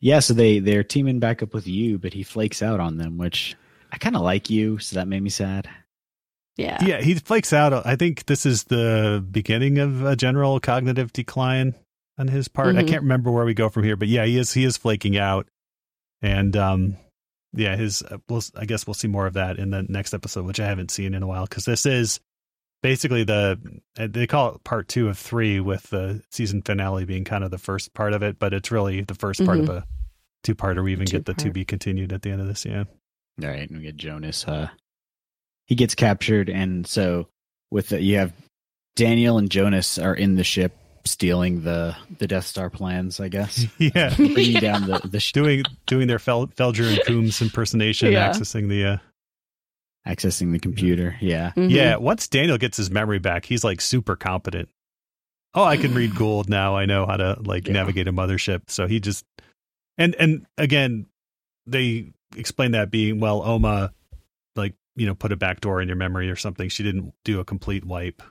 yeah. 0.00 0.20
So 0.20 0.34
they 0.34 0.58
they're 0.58 0.84
teaming 0.84 1.18
back 1.20 1.42
up 1.42 1.54
with 1.54 1.66
you, 1.66 1.98
but 1.98 2.12
he 2.12 2.22
flakes 2.22 2.62
out 2.62 2.80
on 2.80 2.98
them, 2.98 3.16
which 3.16 3.56
I 3.92 3.96
kind 3.98 4.16
of 4.16 4.22
like 4.22 4.50
you, 4.50 4.78
so 4.78 4.96
that 4.96 5.08
made 5.08 5.22
me 5.22 5.30
sad. 5.30 5.68
Yeah. 6.56 6.84
yeah, 6.84 7.00
he 7.00 7.14
flakes 7.14 7.52
out. 7.52 7.84
I 7.84 7.96
think 7.96 8.26
this 8.26 8.46
is 8.46 8.64
the 8.64 9.24
beginning 9.28 9.78
of 9.78 10.04
a 10.04 10.14
general 10.14 10.60
cognitive 10.60 11.12
decline 11.12 11.74
on 12.16 12.28
his 12.28 12.46
part. 12.46 12.76
I 12.76 12.82
Mhm. 12.84 12.88
can't 12.88 13.02
remember 13.02 13.32
where 13.32 13.44
we 13.44 13.54
go 13.54 13.68
from 13.68 13.82
here, 13.82 13.96
but 13.96 14.06
yeah, 14.06 14.24
he 14.24 14.38
is 14.38 14.52
he 14.52 14.64
is 14.64 14.76
flaking 14.76 15.16
out, 15.18 15.48
and 16.22 16.56
um, 16.56 16.96
yeah, 17.52 17.76
his. 17.76 18.02
uh, 18.02 18.18
We'll, 18.28 18.42
I 18.56 18.64
guess 18.64 18.86
we'll 18.86 18.94
see 18.94 19.08
more 19.08 19.26
of 19.26 19.34
that 19.34 19.58
in 19.58 19.70
the 19.70 19.82
next 19.82 20.14
episode, 20.14 20.44
which 20.46 20.60
I 20.60 20.66
haven't 20.66 20.90
seen 20.90 21.14
in 21.14 21.22
a 21.22 21.26
while 21.26 21.44
because 21.46 21.64
this 21.64 21.86
is 21.86 22.20
basically 22.82 23.24
the 23.24 23.58
uh, 23.98 24.08
they 24.10 24.26
call 24.26 24.54
it 24.54 24.64
part 24.64 24.88
two 24.88 25.08
of 25.08 25.18
three, 25.18 25.60
with 25.60 25.84
the 25.90 26.22
season 26.30 26.62
finale 26.62 27.04
being 27.04 27.24
kind 27.24 27.44
of 27.44 27.50
the 27.50 27.58
first 27.58 27.94
part 27.94 28.12
of 28.12 28.22
it, 28.22 28.38
but 28.38 28.52
it's 28.52 28.70
really 28.70 29.00
the 29.00 29.14
1st 29.14 29.46
part 29.46 29.58
of 29.58 29.68
a 29.68 29.84
two 30.42 30.54
parter. 30.54 30.82
We 30.84 30.92
even 30.92 31.06
get 31.06 31.24
the 31.24 31.34
to 31.34 31.50
be 31.50 31.64
continued 31.64 32.12
at 32.12 32.22
the 32.22 32.30
end 32.30 32.40
of 32.40 32.46
this. 32.46 32.64
Yeah, 32.64 32.84
All 33.42 33.48
right, 33.48 33.68
and 33.68 33.78
we 33.78 33.84
get 33.84 33.96
Jonas. 33.96 34.46
Uh, 34.46 34.68
he 35.66 35.74
gets 35.74 35.94
captured, 35.94 36.48
and 36.50 36.86
so 36.86 37.28
with 37.70 37.88
the, 37.88 38.02
you 38.02 38.18
have 38.18 38.32
Daniel 38.96 39.38
and 39.38 39.50
Jonas 39.50 39.98
are 39.98 40.14
in 40.14 40.34
the 40.34 40.44
ship 40.44 40.76
stealing 41.06 41.62
the 41.62 41.94
the 42.18 42.26
Death 42.26 42.46
Star 42.46 42.70
plans. 42.70 43.20
I 43.20 43.28
guess 43.28 43.66
yeah. 43.78 44.14
bringing 44.16 44.60
down 44.60 44.86
the 44.86 45.00
the 45.04 45.20
sh- 45.20 45.32
doing 45.32 45.62
doing 45.86 46.06
their 46.08 46.18
Fel- 46.18 46.48
Felger 46.48 46.88
and 46.90 47.00
Coombs 47.06 47.40
impersonation, 47.42 48.12
Yeah. 48.12 48.30
accessing 48.30 48.68
the 48.68 48.84
uh, 48.84 48.96
accessing 50.06 50.52
the 50.52 50.58
computer. 50.58 51.16
Yeah, 51.20 51.52
Mhm. 51.56 51.70
yeah. 51.70 51.96
Once 51.96 52.28
Daniel 52.28 52.58
gets 52.58 52.76
his 52.76 52.90
memory 52.90 53.18
back, 53.18 53.44
he's 53.44 53.64
like 53.64 53.80
super 53.80 54.16
competent. 54.16 54.68
Oh, 55.54 55.64
I 55.64 55.76
can 55.76 55.94
read 55.94 56.10
Goa'uld 56.14 56.48
now. 56.48 56.76
I 56.76 56.84
know 56.86 57.06
how 57.06 57.16
to 57.16 57.36
like 57.44 57.66
Yeah. 57.66 57.74
navigate 57.74 58.08
a 58.08 58.12
mothership. 58.12 58.62
So 58.68 58.86
he 58.86 59.00
just 59.00 59.24
and 59.98 60.14
and 60.16 60.46
again, 60.58 61.06
they 61.66 62.12
explain 62.36 62.72
that 62.72 62.90
being 62.90 63.20
well, 63.20 63.42
Oma, 63.42 63.92
like 64.56 64.74
you 64.96 65.06
know, 65.06 65.14
put 65.14 65.32
a 65.32 65.36
backdoor 65.36 65.80
in 65.80 65.88
your 65.88 65.96
memory 65.96 66.30
or 66.30 66.36
something. 66.36 66.68
She 66.68 66.82
didn't 66.82 67.12
do 67.24 67.40
a 67.40 67.44
complete 67.44 67.84
wipe. 67.84 68.22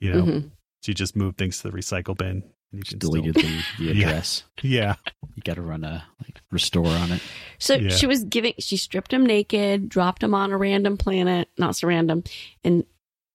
You 0.00 0.12
know, 0.12 0.22
Mhm. 0.22 0.50
She 0.82 0.94
just 0.94 1.16
moved 1.16 1.38
things 1.38 1.60
to 1.60 1.70
the 1.70 1.76
recycle 1.76 2.16
bin. 2.16 2.42
And 2.70 2.80
you 2.80 2.82
Just 2.82 2.90
can 2.90 2.98
deleted 2.98 3.38
still- 3.38 3.50
the, 3.50 3.62
the 3.78 3.84
Yeah. 3.98 4.06
address. 4.08 4.44
yeah, 4.62 4.94
You 5.34 5.42
got 5.42 5.54
to 5.54 5.62
run 5.62 5.84
a 5.84 6.04
like 6.22 6.40
restore 6.50 6.86
on 6.86 7.12
it. 7.12 7.22
So 7.58 7.74
Yeah. 7.76 7.88
she 7.90 8.06
was 8.06 8.24
giving, 8.24 8.52
she 8.58 8.76
stripped 8.76 9.12
him 9.12 9.24
naked, 9.24 9.88
dropped 9.88 10.22
him 10.22 10.34
on 10.34 10.52
a 10.52 10.58
random 10.58 10.96
planet, 10.98 11.48
not 11.56 11.76
so 11.76 11.88
random, 11.88 12.24
and 12.64 12.84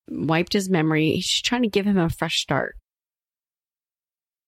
wiped 0.10 0.54
his 0.54 0.70
memory. 0.70 1.20
She's 1.22 1.42
trying 1.42 1.64
to 1.64 1.68
give 1.68 1.86
him 1.88 1.98
a 1.98 2.10
fresh 2.10 2.42
start. 2.42 2.76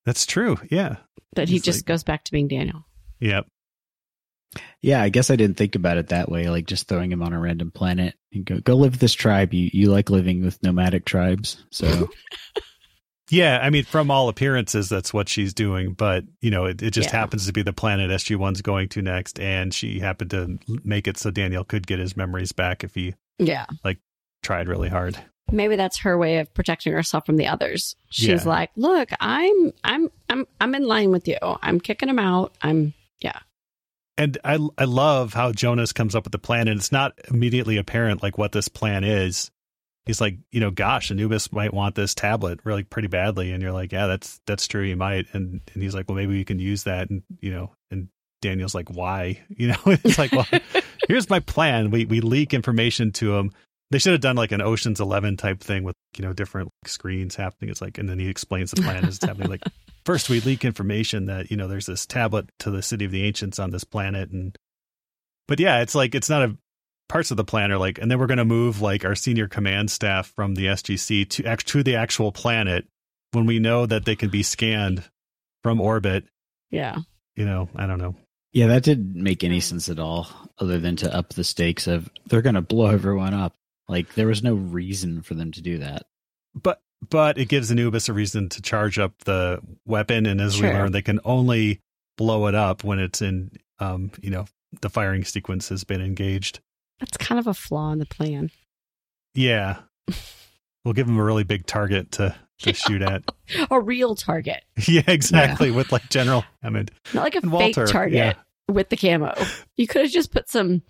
That's 0.06 0.26
true. 0.28 0.58
Yeah. 0.70 0.98
But 1.34 1.48
he 1.50 1.56
He's 1.56 1.64
just 1.64 1.80
like- 1.80 1.86
goes 1.86 2.04
back 2.04 2.24
to 2.26 2.32
being 2.32 2.48
Daniel. 2.48 2.86
Yep. 3.20 3.48
Yeah, 4.82 5.02
I 5.02 5.10
guess 5.10 5.32
I 5.32 5.36
didn't 5.36 5.58
think 5.58 5.74
about 5.76 5.98
it 5.98 6.10
that 6.10 6.30
way. 6.30 6.50
Like 6.50 6.68
just 6.68 6.88
throwing 6.88 7.12
him 7.12 7.24
on 7.24 7.34
a 7.34 7.40
random 7.40 7.72
planet 7.72 8.14
and 8.32 8.46
go 8.46 8.60
go 8.60 8.76
live 8.76 8.92
with 8.94 9.00
this 9.02 9.14
tribe. 9.14 9.54
You 9.54 9.70
you 9.74 9.90
like 9.92 10.10
living 10.12 10.44
with 10.46 10.62
nomadic 10.64 11.04
tribes, 11.06 11.62
so 11.72 12.10
Yeah, 13.30 13.60
I 13.62 13.72
mean, 13.72 13.84
from 13.86 14.12
all 14.12 14.30
appearances, 14.30 14.88
that's 14.88 15.14
what 15.14 15.28
she's 15.30 15.54
doing. 15.54 15.94
But 15.94 16.26
you 16.42 16.52
know, 16.52 16.66
it, 16.66 16.82
it 16.84 16.92
just 16.92 17.10
Yeah. 17.12 17.18
happens 17.20 17.48
to 17.48 17.54
be 17.54 17.64
the 17.64 17.74
planet 17.74 18.12
SG 18.12 18.36
One's 18.36 18.62
going 18.62 18.90
to 18.90 19.02
next, 19.02 19.40
and 19.40 19.74
she 19.74 20.00
happened 20.00 20.32
to 20.32 20.60
make 20.84 21.08
it 21.08 21.18
so 21.18 21.32
Daniel 21.32 21.64
could 21.64 21.88
get 21.88 22.00
his 22.00 22.16
memories 22.16 22.52
back 22.52 22.84
if 22.84 22.94
he 22.96 23.16
Yeah. 23.40 23.66
Like 23.84 23.98
tried 24.44 24.68
really 24.68 24.90
hard. 24.90 25.18
Maybe 25.52 25.76
that's 25.76 26.00
her 26.00 26.18
way 26.18 26.38
of 26.40 26.54
protecting 26.54 26.94
herself 26.94 27.26
from 27.26 27.38
the 27.38 27.48
others. 27.48 27.96
She's 28.10 28.44
Yeah. 28.46 28.50
like, 28.50 28.72
"Look, 28.76 29.10
I'm 29.20 29.74
I'm 29.84 30.10
I'm 30.30 30.46
I'm 30.62 30.74
in 30.76 30.84
line 30.84 31.12
with 31.12 31.28
you. 31.28 31.38
I'm 31.42 31.80
kicking 31.80 32.10
him 32.10 32.20
out. 32.20 32.56
I'm 32.62 32.94
yeah. 33.22 33.40
And 34.18 34.38
I 34.44 34.58
I 34.78 34.86
love 34.86 35.34
how 35.34 35.52
Jonas 35.52 35.94
comes 35.94 36.16
up 36.16 36.24
with 36.26 36.32
the 36.32 36.40
plan, 36.40 36.68
and 36.68 36.80
it's 36.80 36.92
not 36.92 37.14
immediately 37.30 37.78
apparent 37.78 38.24
like 38.24 38.38
what 38.38 38.54
this 38.54 38.68
plan 38.68 39.04
is. 39.04 39.52
He's 40.06 40.22
like, 40.22 40.38
you 40.52 40.60
know, 40.60 40.70
gosh, 40.70 41.10
Anubis 41.10 41.52
might 41.52 41.74
want 41.74 41.96
this 41.96 42.14
tablet 42.14 42.60
really 42.64 42.84
pretty 42.84 43.08
badly, 43.08 43.52
and 43.52 43.62
you're 43.62 43.72
like, 43.72 43.92
yeah, 43.92 44.06
that's 44.06 44.40
that's 44.46 44.68
true, 44.68 44.86
he 44.86 44.94
might. 44.94 45.26
And 45.34 45.62
and 45.74 45.84
he's 45.84 45.96
like, 45.96 46.08
well, 46.08 46.16
maybe 46.16 46.34
we 46.34 46.46
can 46.46 46.60
use 46.60 46.84
that, 46.84 47.10
and 47.10 47.24
you 47.40 47.52
know, 47.52 47.72
and 47.90 48.10
Daniel's 48.42 48.76
like, 48.76 48.90
why? 48.90 49.42
You 49.50 49.70
know, 49.70 49.78
it's 49.86 50.20
like, 50.20 50.32
well, 50.32 50.48
here's 51.08 51.30
my 51.30 51.40
plan. 51.40 51.90
We 51.90 52.06
we 52.06 52.22
leak 52.22 52.54
information 52.54 53.12
to 53.14 53.36
him. 53.36 53.52
They 53.90 53.98
should 53.98 54.12
have 54.12 54.22
done 54.22 54.36
like 54.36 54.52
an 54.52 54.62
Ocean's 54.62 55.00
Eleven 55.00 55.38
type 55.38 55.62
thing 55.62 55.84
with 55.84 55.96
you 56.18 56.24
know 56.24 56.34
different 56.34 56.70
like, 56.84 56.90
screens 56.90 57.36
happening. 57.36 57.72
It's 57.72 57.82
like, 57.82 57.98
and 57.98 58.08
then 58.08 58.20
he 58.20 58.30
explains 58.30 58.72
the 58.72 58.82
plan 58.82 59.06
as 59.06 59.16
it's 59.16 59.26
happening. 59.26 59.50
Like, 59.50 59.64
first 60.06 60.30
we 60.30 60.40
leak 60.42 60.66
information 60.66 61.26
that 61.28 61.50
you 61.50 61.58
know 61.58 61.68
there's 61.68 61.88
this 61.88 62.06
tablet 62.06 62.50
to 62.60 62.70
the 62.70 62.84
city 62.84 63.06
of 63.06 63.12
the 63.12 63.24
ancients 63.24 63.58
on 63.58 63.72
this 63.72 63.84
planet, 63.84 64.30
and 64.30 64.56
but 65.48 65.60
yeah, 65.60 65.82
it's 65.82 65.96
like 65.96 66.14
it's 66.14 66.30
not 66.30 66.44
a 66.44 66.58
parts 67.08 67.32
of 67.32 67.38
the 67.38 67.44
plan 67.44 67.72
are 67.72 67.78
like, 67.78 67.98
and 68.00 68.10
then 68.10 68.20
we're 68.20 68.28
going 68.28 68.38
to 68.40 68.46
move 68.46 68.82
like 68.82 69.06
our 69.06 69.16
senior 69.16 69.48
command 69.48 69.92
staff 69.92 70.28
from 70.36 70.56
the 70.56 70.66
SGC 70.68 71.30
to 71.30 71.46
act 71.46 71.68
to 71.68 71.84
the 71.84 71.96
actual 71.96 72.32
planet 72.32 72.86
when 73.32 73.46
we 73.46 73.60
know 73.60 73.86
that 73.86 74.06
they 74.06 74.16
can 74.16 74.30
be 74.30 74.44
scanned 74.44 75.04
from 75.64 75.80
orbit. 75.82 76.26
Yeah. 76.72 76.98
You 77.36 77.46
know, 77.46 77.70
I 77.76 77.86
don't 77.86 78.00
know. 78.00 78.16
yeah, 78.54 78.68
that 78.68 78.84
didn't 78.84 79.16
make 79.16 79.44
any 79.44 79.60
sense 79.60 79.90
at 79.90 80.00
all. 80.00 80.28
Other 80.58 80.80
than 80.80 80.96
to 80.98 81.14
up 81.14 81.30
the 81.34 81.44
stakes 81.44 81.86
of 81.88 82.10
they're 82.28 82.42
gonna 82.42 82.62
blow 82.62 82.88
everyone 82.88 83.34
up. 83.34 83.54
Like 83.90 84.14
there 84.16 84.28
was 84.28 84.42
no 84.42 84.54
reason 84.56 85.22
for 85.22 85.34
them 85.34 85.52
to 85.52 85.62
do 85.62 85.80
that. 85.80 86.04
but 86.56 86.80
but 87.10 87.38
it 87.38 87.50
gives 87.50 87.70
Anubis 87.70 88.08
a 88.08 88.14
reason 88.14 88.48
to 88.50 88.62
charge 88.62 88.98
up 88.98 89.14
the 89.26 89.60
weapon, 89.86 90.26
and 90.26 90.40
as 90.40 90.56
we 90.56 90.62
Sure. 90.68 90.74
learn, 90.74 90.92
they 90.94 91.02
can 91.02 91.20
only 91.26 91.82
blow 92.18 92.48
it 92.48 92.56
up 92.56 92.84
when 92.86 92.98
it's 93.00 93.22
in, 93.22 93.52
um, 93.80 94.12
you 94.22 94.30
know, 94.30 94.46
the 94.82 94.90
firing 94.90 95.24
sequence 95.26 95.68
has 95.70 95.84
been 95.84 96.02
engaged. 96.02 96.62
That's 97.00 97.18
kind 97.18 97.40
of 97.40 97.48
a 97.48 97.54
flaw 97.54 97.92
in 97.92 98.00
the 98.00 98.06
plan. 98.06 98.52
Yeah, 99.34 99.80
we'll 100.86 100.94
give 100.94 101.08
them 101.08 101.18
a 101.20 101.24
really 101.24 101.44
big 101.44 101.66
target 101.66 102.12
to 102.14 102.36
to 102.60 102.74
shoot 102.74 103.02
at. 103.02 103.24
A 103.70 103.80
real 103.82 104.16
target, 104.16 104.64
Yeah, 104.88 105.04
exactly. 105.08 105.70
With 105.72 105.92
like 105.92 106.08
General 106.10 106.46
Hammond. 106.64 106.90
not 107.14 107.24
like 107.26 107.36
a 107.36 107.40
And 107.40 107.52
fake 107.52 107.76
Walter, 107.78 107.86
target 107.86 108.16
yeah. 108.16 108.34
with 108.70 108.88
the 108.90 108.96
camo. 108.98 109.36
You 109.76 109.88
could 109.88 110.04
have 110.04 110.12
just 110.12 110.32
put 110.32 110.50
some, 110.50 110.82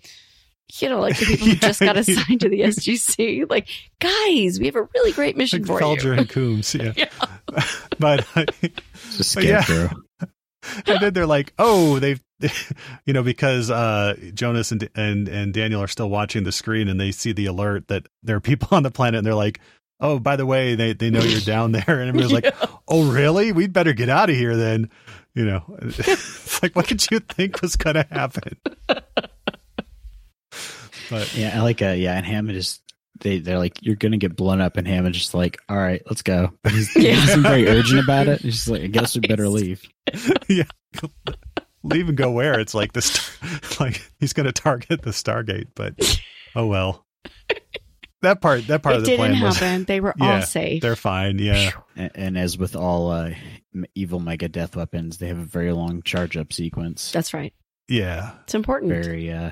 you 0.80 0.88
know, 0.88 1.00
like 1.00 1.18
the 1.18 1.26
people 1.26 1.48
who 1.48 1.54
just 1.56 1.80
got 1.80 1.96
assigned 1.96 2.40
to 2.42 2.48
the 2.48 2.60
SGC. 2.60 3.50
Like, 3.50 3.68
guys, 4.00 4.60
we 4.60 4.66
have 4.66 4.76
a 4.76 4.88
really 4.94 5.10
great 5.12 5.36
mission 5.36 5.64
Like 5.64 5.66
for 5.66 5.84
Felger 5.84 6.04
you. 6.04 6.12
and 6.12 6.28
Coombs, 6.28 6.72
yeah. 6.74 6.92
Yeah. 6.96 7.08
but 7.98 8.24
It's 8.62 9.34
a 9.34 9.40
But 9.40 9.44
yeah. 9.44 9.88
and 10.86 11.00
then 11.00 11.12
they're 11.12 11.26
like, 11.26 11.52
oh, 11.58 11.98
they've, 11.98 12.22
you 13.06 13.12
know, 13.12 13.22
because 13.22 13.70
uh, 13.70 14.14
Jonas 14.34 14.72
and 14.72 14.88
and 14.94 15.28
and 15.28 15.52
Daniel 15.54 15.82
are 15.82 15.88
still 15.88 16.10
watching 16.10 16.44
the 16.44 16.52
screen, 16.52 16.88
and 16.88 17.00
they 17.00 17.12
see 17.12 17.32
the 17.32 17.46
alert 17.46 17.88
that 17.88 18.06
there 18.22 18.36
are 18.36 18.40
people 18.40 18.68
on 18.72 18.82
the 18.82 18.90
planet, 18.90 19.18
and 19.18 19.26
they're 19.26 19.34
like, 19.34 19.60
oh, 20.00 20.18
by 20.18 20.36
the 20.36 20.46
way, 20.46 20.74
they 20.74 20.92
they 20.92 21.10
know 21.10 21.20
you're 21.22 21.40
down 21.40 21.72
there, 21.72 22.00
and 22.00 22.08
everyone's 22.08 22.32
like, 22.32 22.54
oh, 22.88 23.10
really? 23.10 23.52
We'd 23.52 23.72
better 23.72 23.92
get 23.92 24.08
out 24.08 24.30
of 24.30 24.36
here 24.36 24.56
then. 24.56 24.90
You 25.34 25.44
know, 25.44 25.64
it's 25.82 26.62
like, 26.62 26.74
what 26.74 26.86
did 26.86 27.06
you 27.10 27.20
think 27.20 27.60
was 27.60 27.76
going 27.76 27.96
to 27.96 28.06
happen? 28.10 28.56
But 31.10 31.34
Yeah, 31.36 31.52
I 31.58 31.62
like 31.62 31.82
uh 31.82 31.88
yeah, 31.90 32.14
and 32.16 32.24
Hammond 32.26 32.56
is 32.56 32.80
they 33.20 33.38
they're 33.38 33.58
like, 33.58 33.78
You're 33.82 33.96
gonna 33.96 34.16
get 34.16 34.34
blown 34.34 34.60
up 34.60 34.76
and 34.76 34.86
Hammond 34.88 35.14
just 35.14 35.34
like, 35.34 35.58
All 35.68 35.76
right, 35.76 36.02
let's 36.06 36.22
go. 36.22 36.52
He's, 36.68 36.90
he 36.92 37.08
Yeah. 37.08 37.16
doesn't 37.26 37.42
very 37.42 37.68
urgent 37.68 38.00
about 38.02 38.28
it. 38.28 38.40
He's 38.40 38.54
just 38.54 38.68
like, 38.68 38.82
I 38.82 38.86
guess 38.86 39.14
we 39.14 39.20
better 39.20 39.48
leave. 39.48 39.82
yeah, 40.48 40.64
leave 41.88 42.08
and 42.08 42.16
go 42.16 42.30
where? 42.30 42.58
It's 42.60 42.74
like 42.74 42.92
this, 42.92 43.20
like 43.80 44.02
he's 44.18 44.32
going 44.32 44.46
to 44.46 44.52
target 44.52 45.02
the 45.02 45.10
Stargate, 45.10 45.68
but 45.74 45.94
oh 46.54 46.66
well. 46.66 47.04
That 48.22 48.40
part, 48.40 48.66
that 48.68 48.82
part 48.82 48.94
It 48.94 48.98
of 48.98 49.04
the 49.04 49.10
didn't 49.10 49.26
plan 49.36 49.42
was 49.42 49.56
happen. 49.58 49.84
They 49.84 50.00
were 50.00 50.14
Yeah, 50.18 50.36
all 50.36 50.42
safe. 50.42 50.80
they're 50.82 50.96
fine. 50.96 51.38
Yeah, 51.38 51.70
And, 51.94 52.10
and 52.14 52.38
as 52.38 52.56
with 52.58 52.74
all 52.74 53.10
uh, 53.10 53.32
evil 53.94 54.20
mega 54.20 54.48
death 54.48 54.74
weapons, 54.74 55.18
they 55.18 55.28
have 55.28 55.38
a 55.38 55.44
very 55.44 55.70
long 55.72 56.02
charge 56.02 56.36
up 56.36 56.52
sequence. 56.52 57.12
That's 57.12 57.34
right. 57.34 57.52
yeah. 57.88 58.32
It's 58.44 58.54
important. 58.54 58.90
very 58.90 59.30
uh, 59.30 59.50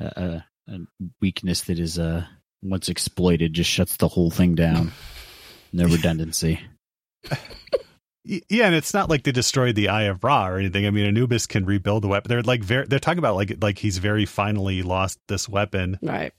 uh, 0.00 0.04
uh, 0.16 0.40
a 0.68 0.78
weakness 1.20 1.62
that 1.62 1.78
is 1.80 1.98
uh 1.98 2.24
once 2.62 2.88
exploited 2.88 3.54
just 3.54 3.70
shuts 3.70 3.96
the 3.96 4.06
whole 4.08 4.30
thing 4.30 4.54
down. 4.54 4.92
No 5.74 5.86
redundancy. 5.86 6.60
Y- 8.28 8.40
Yeah, 8.48 8.66
and 8.66 8.74
it's 8.74 8.94
not 8.94 9.10
like 9.10 9.24
they 9.24 9.32
destroyed 9.32 9.74
the 9.74 9.88
Eye 9.88 10.04
of 10.04 10.22
Ra 10.24 10.48
or 10.48 10.58
anything. 10.58 10.86
I 10.86 10.90
mean, 10.90 11.06
Anubis 11.06 11.46
can 11.46 11.64
rebuild 11.64 12.04
the 12.04 12.08
weapon. 12.08 12.28
They're 12.28 12.42
like 12.42 12.62
very, 12.62 12.86
they're 12.86 12.98
talking 12.98 13.18
about 13.18 13.34
like 13.36 13.56
like 13.60 13.78
he's 13.78 13.98
very 13.98 14.26
finally 14.26 14.82
lost 14.82 15.18
this 15.28 15.48
weapon, 15.48 15.98
Right. 16.02 16.32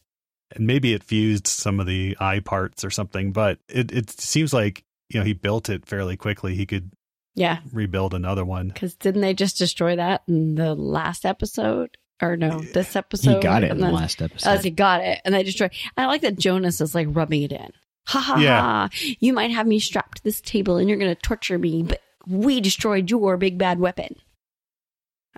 and 0.55 0.65
maybe 0.67 0.93
it 0.93 1.03
fused 1.03 1.47
some 1.47 1.79
of 1.79 1.85
the 1.87 2.15
eye 2.19 2.39
parts 2.39 2.83
or 2.85 2.89
something. 2.89 3.31
But 3.31 3.59
it 3.67 3.91
it 3.91 4.09
seems 4.09 4.53
like 4.53 4.83
you 5.09 5.19
know 5.19 5.25
he 5.25 5.33
built 5.33 5.69
it 5.69 5.85
fairly 5.85 6.15
quickly. 6.17 6.55
He 6.55 6.65
could 6.65 6.91
Yeah. 7.35 7.59
rebuild 7.73 8.13
another 8.13 8.45
one. 8.45 8.69
Because 8.69 8.95
didn't 8.95 9.21
they 9.21 9.33
just 9.33 9.57
destroy 9.57 9.95
that 9.97 10.23
in 10.27 10.55
the 10.55 10.73
last 10.75 11.25
episode? 11.25 11.97
Or 12.21 12.37
no, 12.37 12.59
this 12.61 12.95
episode? 12.95 13.35
he 13.35 13.39
got 13.41 13.63
it 13.65 13.71
in 13.71 13.79
the 13.79 13.91
last 13.91 14.21
episode. 14.21 14.49
Oh, 14.49 14.57
he 14.57 14.69
got 14.69 15.01
it, 15.01 15.19
and 15.25 15.33
they 15.35 15.43
destroy. 15.43 15.69
I 15.97 16.05
like 16.05 16.21
that 16.21 16.37
Jonas 16.39 16.79
is 16.79 16.95
like 16.95 17.07
rubbing 17.09 17.41
it 17.41 17.51
in. 17.51 17.71
Ha 18.07 18.19
ha 18.19 18.37
Yeah. 18.37 18.59
ha! 18.61 18.89
You 19.19 19.33
might 19.33 19.51
have 19.51 19.65
me 19.67 19.79
strapped 19.79 20.17
to 20.17 20.23
this 20.23 20.41
table, 20.41 20.77
and 20.77 20.89
you're 20.89 20.97
going 20.97 21.13
to 21.13 21.21
torture 21.21 21.57
me, 21.57 21.83
but 21.83 22.01
we 22.27 22.59
destroyed 22.61 23.09
your 23.09 23.37
big 23.37 23.57
bad 23.57 23.79
weapon. 23.79 24.15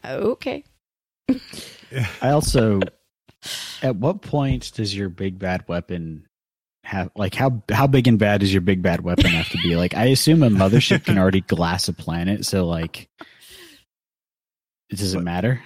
Okay. 0.03 0.63
I 2.21 2.29
also, 2.29 2.79
at 3.81 3.95
what 3.95 4.21
point 4.21 4.71
does 4.75 4.95
your 4.95 5.09
big 5.09 5.39
bad 5.39 5.67
weapon 5.67 6.25
have 6.83 7.09
like 7.15 7.33
how 7.33 7.63
how 7.71 7.87
big 7.87 8.07
and 8.07 8.19
bad 8.19 8.41
does 8.41 8.53
your 8.53 8.61
big 8.61 8.81
bad 8.83 9.01
weapon 9.01 9.25
have 9.27 9.49
to 9.49 9.57
be? 9.63 9.75
Like, 9.75 9.95
I 9.95 10.05
assume 10.05 10.43
a 10.43 10.49
mothership 10.49 11.05
can 11.05 11.17
already 11.17 11.41
glass 11.47 11.87
a 11.87 11.93
planet, 11.93 12.45
so 12.45 12.65
like, 12.67 13.09
it 14.89 14.97
doesn't 14.99 15.23
matter. 15.23 15.61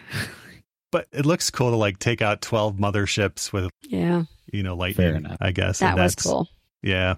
But 0.91 1.07
it 1.11 1.25
looks 1.25 1.49
cool 1.49 1.71
to 1.71 1.75
like 1.75 1.99
take 1.99 2.21
out 2.21 2.41
twelve 2.41 2.75
motherships 2.77 3.51
with 3.53 3.69
Yeah, 3.83 4.23
you 4.51 4.63
know 4.63 4.75
lightning. 4.75 5.15
enough. 5.17 5.37
I 5.41 5.51
guess 5.51 5.79
that 5.79 5.91
and 5.93 5.99
was 6.01 6.15
that's- 6.15 6.25
cool. 6.31 6.47
Yeah. 6.81 7.15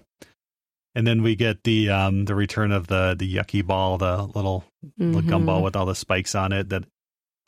And 0.94 1.06
then 1.06 1.22
we 1.22 1.36
get 1.36 1.64
the 1.64 1.88
um 1.90 2.24
the 2.26 2.34
return 2.34 2.70
of 2.72 2.86
the 2.86 3.14
the 3.18 3.34
yucky 3.36 3.64
ball, 3.66 3.96
the 3.98 4.22
little 4.34 4.64
little 4.98 5.22
Mhm. 5.22 5.28
gumball 5.28 5.62
with 5.62 5.74
all 5.76 5.86
the 5.86 5.94
spikes 5.94 6.34
on 6.34 6.52
it. 6.52 6.68
That 6.68 6.84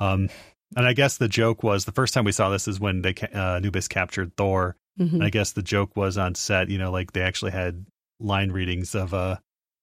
um, 0.01 0.29
and 0.77 0.87
I 0.87 0.93
guess 0.95 1.19
the 1.19 1.29
joke 1.29 1.63
was 1.63 1.85
the 1.85 1.93
first 1.93 2.15
time 2.15 2.25
we 2.25 2.33
saw 2.33 2.49
this 2.49 2.67
is 2.69 2.81
when 2.81 3.03
they 3.03 3.15
uh, 3.35 3.57
Anubis 3.57 3.87
captured 3.89 4.35
Thor. 4.37 4.77
Mhm. 4.99 5.15
And 5.15 5.25
I 5.25 5.31
guess 5.31 5.53
the 5.53 5.63
joke 5.63 5.95
was 5.97 6.17
on 6.17 6.35
set. 6.35 6.71
You 6.71 6.79
know, 6.79 6.91
like 6.91 7.13
they 7.13 7.21
actually 7.23 7.51
had 7.53 7.85
line 8.21 8.51
readings 8.51 8.95
of 8.95 9.13
uh 9.13 9.37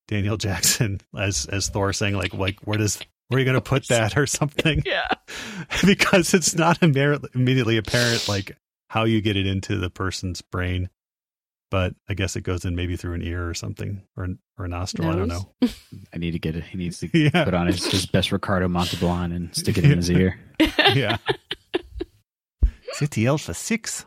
Daniel 0.07 0.37
Jackson 0.45 0.99
as 1.17 1.45
as 1.45 1.69
Thor 1.69 1.93
saying 1.93 2.15
like 2.15 2.33
like 2.33 2.59
where 2.61 2.77
does 2.79 2.97
where 3.27 3.37
are 3.37 3.39
you 3.39 3.45
going 3.45 3.55
to 3.55 3.61
put 3.61 3.87
that 3.89 4.17
or 4.17 4.25
something? 4.25 4.81
Yeah. 4.85 5.07
because 5.85 6.33
it's 6.33 6.55
not 6.55 6.79
imme- 6.81 7.25
immediately 7.35 7.77
apparent 7.77 8.27
like 8.27 8.57
how 8.89 9.03
you 9.05 9.21
get 9.21 9.37
it 9.37 9.45
into 9.45 9.77
the 9.77 9.89
person's 9.89 10.41
brain. 10.41 10.89
But 11.71 11.95
I 12.09 12.13
guess 12.15 12.35
it 12.35 12.41
goes 12.41 12.65
in 12.65 12.75
maybe 12.75 12.97
through 12.97 13.13
an 13.13 13.21
ear 13.23 13.47
or 13.49 13.53
something 13.53 14.03
or 14.17 14.27
or 14.57 14.65
a 14.65 14.67
nostril. 14.67 15.09
I 15.09 15.15
don't 15.15 15.29
know. 15.29 15.53
I 16.13 16.17
need 16.17 16.31
to 16.31 16.39
get 16.39 16.55
it. 16.55 16.65
He 16.65 16.77
needs 16.77 16.99
to 16.99 17.09
Yeah. 17.17 17.45
put 17.45 17.53
on 17.53 17.67
his, 17.67 17.85
his 17.85 18.05
best 18.05 18.31
Ricardo 18.33 18.67
Montalban 18.67 19.31
and 19.31 19.55
stick 19.55 19.77
it 19.77 19.85
in 19.85 19.95
his 19.97 20.09
ear. 20.11 20.37
yeah. 20.93 21.17
City 22.93 23.25
Alpha 23.25 23.53
Six. 23.53 24.05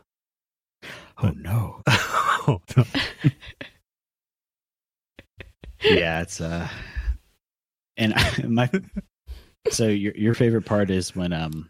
Oh 1.23 1.31
no! 1.35 1.81
oh, 1.87 2.61
no. 2.77 2.83
yeah, 5.81 6.21
it's 6.21 6.39
uh, 6.41 6.67
and 7.97 8.13
my 8.47 8.69
so 9.69 9.87
your 9.87 10.13
your 10.15 10.33
favorite 10.33 10.65
part 10.65 10.89
is 10.89 11.15
when 11.15 11.33
um, 11.33 11.69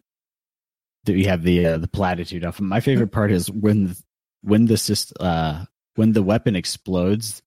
do 1.06 1.14
we 1.14 1.26
have 1.26 1.44
the 1.44 1.66
uh, 1.66 1.78
the 1.78 1.88
platitude 1.88 2.44
off? 2.46 2.60
My 2.60 2.80
favorite 2.80 3.12
part 3.12 3.32
is 3.32 3.50
when 3.52 3.96
when 4.42 4.66
the 4.66 4.74
syst- 4.76 5.14
uh 5.20 5.66
when 5.96 6.14
the 6.14 6.24
weapon 6.24 6.56
explodes, 6.56 7.42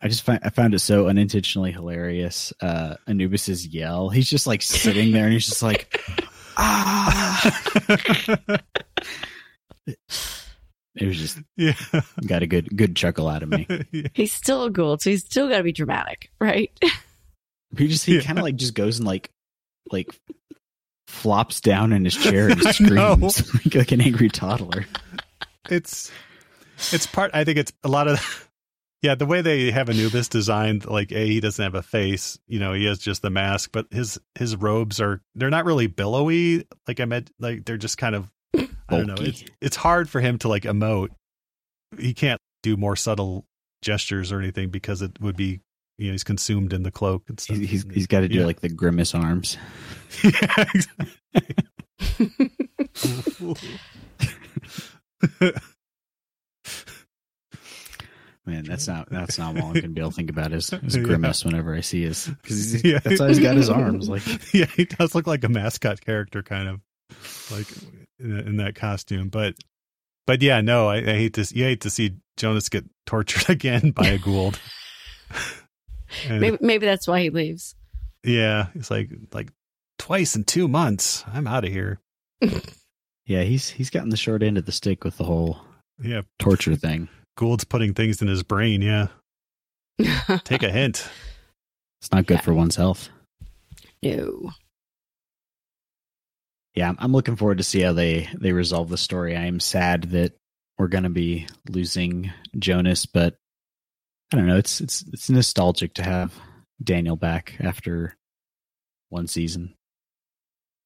I 0.00 0.08
just 0.08 0.22
find 0.22 0.40
I 0.42 0.50
found 0.50 0.74
it 0.74 0.78
so 0.80 1.08
unintentionally 1.08 1.72
hilarious. 1.72 2.52
Uh, 2.60 2.94
Anubis's 3.06 3.66
yell. 3.66 4.08
He's 4.10 4.30
just 4.30 4.46
like 4.46 4.62
sitting 4.62 5.12
there 5.12 5.24
and 5.24 5.32
he's 5.32 5.46
just 5.46 5.62
like, 5.62 6.00
ah. 6.56 7.60
it 9.86 11.06
was 11.06 11.16
just 11.18 11.38
yeah. 11.56 11.74
got 12.26 12.42
a 12.42 12.46
good 12.46 12.76
good 12.76 12.94
chuckle 12.96 13.28
out 13.28 13.42
of 13.42 13.48
me. 13.48 13.66
He's 14.14 14.32
still 14.32 14.64
a 14.64 14.70
Goa'uld, 14.70 15.00
so 15.00 15.10
he's 15.10 15.24
still 15.24 15.48
got 15.48 15.58
to 15.58 15.62
be 15.62 15.72
dramatic, 15.72 16.30
right? 16.40 16.70
He 17.76 17.88
just 17.88 18.04
he 18.04 18.16
Yeah. 18.16 18.22
kind 18.22 18.38
of 18.38 18.44
like 18.44 18.56
just 18.56 18.74
goes 18.74 18.98
and 18.98 19.06
like 19.06 19.30
like 19.90 20.08
flops 21.06 21.60
down 21.60 21.92
in 21.92 22.04
his 22.04 22.14
chair 22.16 22.48
and 22.48 22.62
screams 22.62 23.54
like, 23.64 23.74
like 23.74 23.92
an 23.92 24.00
angry 24.00 24.28
toddler. 24.28 24.84
it's 25.70 26.10
it's 26.92 27.06
part 27.06 27.30
i 27.34 27.44
think 27.44 27.58
it's 27.58 27.72
a 27.84 27.88
lot 27.88 28.08
of 28.08 28.48
yeah 29.02 29.14
the 29.14 29.26
way 29.26 29.40
they 29.42 29.70
have 29.70 29.88
anubis 29.88 30.28
designed 30.28 30.86
like 30.86 31.12
a 31.12 31.26
he 31.26 31.40
doesn't 31.40 31.62
have 31.62 31.74
a 31.74 31.82
face 31.82 32.38
you 32.46 32.58
know 32.58 32.72
he 32.72 32.84
has 32.86 32.98
just 32.98 33.22
the 33.22 33.30
mask 33.30 33.70
but 33.72 33.86
his 33.90 34.18
his 34.36 34.56
robes 34.56 35.00
are 35.00 35.20
they're 35.34 35.50
not 35.50 35.64
really 35.64 35.86
billowy 35.86 36.66
like 36.86 37.00
i 37.00 37.04
meant 37.04 37.30
like 37.38 37.64
they're 37.64 37.76
just 37.76 37.98
kind 37.98 38.14
of 38.14 38.30
i 38.56 38.66
don't 38.90 39.06
know 39.06 39.14
it's 39.18 39.44
it's 39.60 39.76
hard 39.76 40.08
for 40.08 40.20
him 40.20 40.38
to 40.38 40.48
like 40.48 40.62
emote 40.64 41.08
he 41.98 42.12
can't 42.14 42.40
do 42.62 42.76
more 42.76 42.96
subtle 42.96 43.44
gestures 43.82 44.32
or 44.32 44.40
anything 44.40 44.68
because 44.70 45.02
it 45.02 45.20
would 45.20 45.36
be 45.36 45.60
you 45.98 46.06
know 46.06 46.12
he's 46.12 46.24
consumed 46.24 46.72
in 46.72 46.82
the 46.82 46.90
cloak 46.90 47.22
and 47.28 47.38
stuff 47.40 47.56
He's 47.56 47.84
he's, 47.92 48.06
got 48.06 48.20
to 48.20 48.28
do 48.28 48.38
Yeah. 48.40 48.46
like 48.46 48.60
the 48.60 48.68
grimace 48.68 49.14
arms. 49.14 49.56
yeah, 50.24 50.64
exactly. 50.74 51.54
Man, 58.48 58.64
that's 58.64 58.88
not 58.88 59.10
that's 59.10 59.36
not 59.38 59.58
all 59.58 59.66
I'm 59.68 59.74
gonna 59.74 59.88
be 59.88 60.00
able 60.00 60.10
to 60.10 60.16
think 60.16 60.30
about 60.30 60.52
is, 60.54 60.72
is 60.72 60.96
Yeah. 60.96 61.02
grimace 61.02 61.44
whenever 61.44 61.74
I 61.74 61.80
see 61.82 62.02
his 62.04 62.26
because 62.28 62.82
Yeah. 62.84 62.98
that's 63.00 63.20
how 63.20 63.28
he's 63.28 63.38
got 63.38 63.56
his 63.56 63.68
arms. 63.68 64.08
Like 64.08 64.22
yeah, 64.54 64.64
he 64.64 64.86
does 64.86 65.14
look 65.14 65.26
like 65.26 65.44
a 65.44 65.48
mascot 65.50 66.00
character, 66.00 66.42
kind 66.42 66.66
of 66.68 66.80
like 67.50 67.66
in, 68.18 68.38
in 68.38 68.56
that 68.56 68.74
costume. 68.74 69.28
But, 69.28 69.54
but 70.26 70.40
yeah, 70.40 70.62
no, 70.62 70.88
I, 70.88 70.96
I 70.96 71.02
hate 71.14 71.34
to 71.34 71.42
you 71.54 71.64
hate 71.64 71.82
to 71.82 71.90
see 71.90 72.16
Jonas 72.38 72.70
get 72.70 72.86
tortured 73.04 73.50
again 73.50 73.90
by 73.90 74.06
a 74.08 74.18
Goa'uld. 74.18 74.58
And, 76.26 76.40
maybe 76.40 76.56
maybe 76.62 76.86
that's 76.86 77.06
why 77.06 77.20
he 77.20 77.28
leaves. 77.30 77.74
yeah, 78.24 78.68
it's 78.74 78.90
like 78.90 79.10
like 79.34 79.52
twice 79.98 80.36
in 80.36 80.44
two 80.44 80.66
months. 80.68 81.22
I'm 81.30 81.46
out 81.46 81.64
of 81.66 81.70
here. 81.70 82.00
yeah, 83.26 83.42
he's 83.42 83.68
he's 83.68 83.90
gotten 83.90 84.08
the 84.08 84.16
short 84.16 84.42
end 84.42 84.56
of 84.56 84.64
the 84.64 84.72
stick 84.72 85.04
with 85.04 85.18
the 85.18 85.24
whole 85.24 85.60
Yeah, 86.02 86.22
torture 86.38 86.76
thing. 86.76 87.08
Goa'uld's 87.38 87.64
putting 87.64 87.94
things 87.94 88.20
in 88.20 88.28
his 88.28 88.42
brain. 88.42 88.82
Yeah, 88.82 89.08
take 90.44 90.62
a 90.62 90.70
hint. 90.70 91.08
It's 92.00 92.12
not 92.12 92.26
good 92.26 92.34
Yeah. 92.38 92.40
for 92.42 92.54
one's 92.54 92.76
health. 92.76 93.08
no. 94.02 94.50
Yeah, 96.74 96.90
I'm, 96.90 96.96
I'm 97.00 97.12
looking 97.12 97.36
forward 97.36 97.58
to 97.58 97.64
see 97.64 97.80
how 97.80 97.92
they 97.92 98.28
they 98.38 98.52
resolve 98.52 98.88
the 98.88 98.96
story. 98.98 99.36
I 99.36 99.46
am 99.46 99.58
sad 99.60 100.04
that 100.10 100.34
we're 100.78 100.86
gonna 100.88 101.10
be 101.10 101.46
losing 101.68 102.30
Jonas, 102.56 103.04
but 103.06 103.34
I 104.32 104.36
don't 104.36 104.46
know. 104.46 104.56
It's 104.58 104.80
it's 104.80 105.02
it's 105.12 105.28
nostalgic 105.30 105.94
to 105.94 106.02
have 106.04 106.32
Daniel 106.82 107.16
back 107.16 107.56
after 107.60 108.14
one 109.08 109.26
season. 109.26 109.74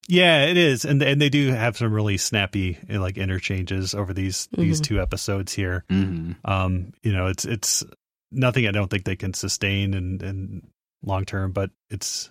Yeah, 0.09 0.45
it 0.45 0.57
is, 0.57 0.83
and 0.85 1.01
and 1.01 1.21
they 1.21 1.29
do 1.29 1.51
have 1.51 1.77
some 1.77 1.93
really 1.93 2.17
snappy 2.17 2.77
uh, 2.93 2.99
like 2.99 3.17
interchanges 3.17 3.93
over 3.95 4.13
these 4.13 4.47
these 4.51 4.81
Mhm. 4.81 4.83
two 4.83 5.01
episodes 5.01 5.53
here. 5.53 5.85
Mm-hmm. 5.89 6.33
Um, 6.43 6.91
you 7.03 7.13
know, 7.13 7.27
it's 7.27 7.45
it's 7.45 7.83
nothing 8.31 8.67
I 8.67 8.71
don't 8.71 8.89
think 8.89 9.05
they 9.05 9.15
can 9.15 9.33
sustain 9.33 9.93
and 9.93 10.21
and 10.21 10.67
long 11.03 11.23
term, 11.25 11.51
but 11.53 11.71
it's 11.89 12.29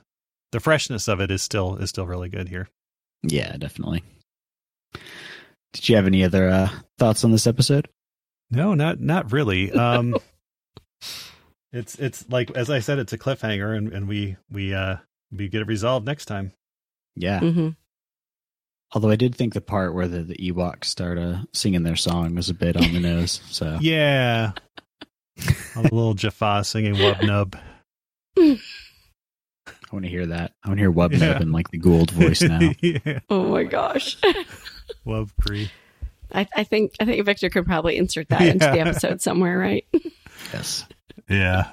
the 0.52 0.60
freshness 0.60 1.08
of 1.08 1.20
it 1.20 1.30
is 1.30 1.42
still 1.42 1.76
is 1.76 1.88
still 1.88 2.06
really 2.06 2.28
good 2.28 2.48
here. 2.48 2.68
Yeah, 3.22 3.56
definitely. 3.56 4.02
Did 5.72 5.88
you 5.88 5.96
have 5.96 6.06
any 6.06 6.24
other 6.24 6.50
uh, 6.50 6.68
thoughts 6.98 7.24
on 7.24 7.32
this 7.32 7.46
episode? 7.46 7.88
No, 8.50 8.74
not 8.74 9.00
not 9.00 9.32
really. 9.32 9.72
Um, 9.78 10.16
it's 11.72 11.94
it's 11.94 12.28
like 12.28 12.50
as 12.50 12.68
I 12.68 12.80
said, 12.80 12.98
it's 12.98 13.14
a 13.14 13.18
cliffhanger, 13.18 13.74
and 13.74 13.90
and 13.94 14.06
we 14.06 14.36
we 14.50 14.74
uh 14.74 14.96
we 15.34 15.48
get 15.48 15.62
it 15.62 15.66
resolved 15.66 16.04
next 16.04 16.26
time. 16.26 16.52
Yeah. 17.16 17.40
hmm 17.40 17.68
Although 18.94 19.08
I 19.10 19.16
did 19.16 19.34
think 19.34 19.54
the 19.54 19.62
part 19.62 19.94
where 19.94 20.06
the, 20.06 20.22
the 20.22 20.36
Ewoks 20.36 20.84
start 20.84 21.16
uh, 21.18 21.38
singing 21.54 21.82
their 21.82 21.96
song 21.96 22.34
was 22.34 22.50
a 22.50 22.54
bit 22.54 22.76
on 22.76 22.92
the 22.92 23.00
nose. 23.00 23.40
So 23.50 23.78
Yeah, 23.80 24.52
a 25.76 25.80
little 25.82 26.12
Jaffa 26.14 26.62
singing 26.64 26.94
Wub 26.96 27.22
Nub. 27.26 27.56
I 28.38 28.58
want 29.92 30.04
to 30.04 30.10
hear 30.10 30.26
that. 30.26 30.52
I 30.62 30.68
want 30.68 30.78
to 30.78 30.82
hear 30.82 30.92
Wubnub 30.92 31.20
Yeah. 31.20 31.40
in 31.40 31.52
like 31.52 31.70
the 31.70 31.78
Goa'uld 31.78 32.10
voice 32.10 32.42
now. 32.42 32.60
yeah, 32.82 33.20
Oh 33.30 33.44
my 33.50 33.64
gosh. 33.64 34.16
Wub 35.06 35.30
Cree. 35.40 35.70
I, 36.34 36.46
I 36.56 36.64
think 36.64 36.92
I 37.00 37.04
think 37.04 37.24
Victor 37.26 37.50
could 37.50 37.66
probably 37.66 37.96
insert 37.98 38.28
that 38.30 38.42
into 38.42 38.66
the 38.66 38.80
episode 38.80 39.20
somewhere, 39.20 39.58
right? 39.58 39.86
yes. 40.52 40.86
Yeah. 41.28 41.72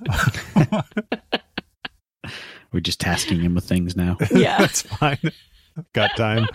We're 2.71 2.79
just 2.81 2.99
tasking 2.99 3.39
him 3.39 3.55
with 3.55 3.63
things 3.65 3.95
now. 3.95 4.17
Yeah. 4.31 4.57
That's 4.59 4.81
fine. 4.83 5.17
Got 5.93 6.15
time. 6.17 6.47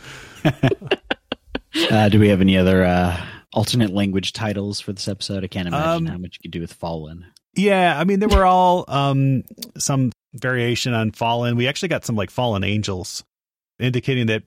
Uh, 1.91 2.09
do 2.09 2.21
we 2.21 2.29
have 2.29 2.41
any 2.41 2.57
other 2.57 2.85
uh, 2.85 3.21
alternate 3.53 3.91
language 3.91 4.33
titles 4.33 4.79
for 4.81 4.93
this 4.93 5.09
episode? 5.09 5.43
I 5.43 5.49
can't 5.49 5.67
imagine 5.69 6.07
Um, 6.07 6.07
how 6.07 6.19
much 6.19 6.39
you 6.39 6.43
could 6.43 6.53
do 6.53 6.61
with 6.61 6.73
Fallen. 6.73 7.27
Yeah, 7.57 7.99
I 7.99 8.03
mean 8.05 8.19
there 8.21 8.29
were 8.29 8.45
all 8.45 8.85
um 8.89 9.45
some 9.79 10.11
variation 10.35 10.93
on 10.93 11.13
fallen. 11.13 11.55
We 11.57 11.69
actually 11.69 11.89
got 11.89 12.05
some 12.05 12.17
like 12.17 12.31
fallen 12.31 12.65
angels 12.65 13.23
indicating 13.79 14.27
that 14.27 14.43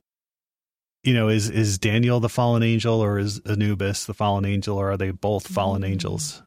you 1.04 1.14
know 1.14 1.30
is 1.30 1.50
is 1.50 1.78
Daniel 1.78 2.20
the 2.20 2.28
fallen 2.30 2.64
angel 2.64 3.00
or 3.02 3.18
is 3.18 3.40
Anubis 3.46 4.06
the 4.06 4.14
fallen 4.14 4.44
angel 4.44 4.78
or 4.78 4.92
are 4.92 4.98
they 4.98 5.12
both 5.12 5.48
fallen 5.48 5.86
angels 5.86 6.44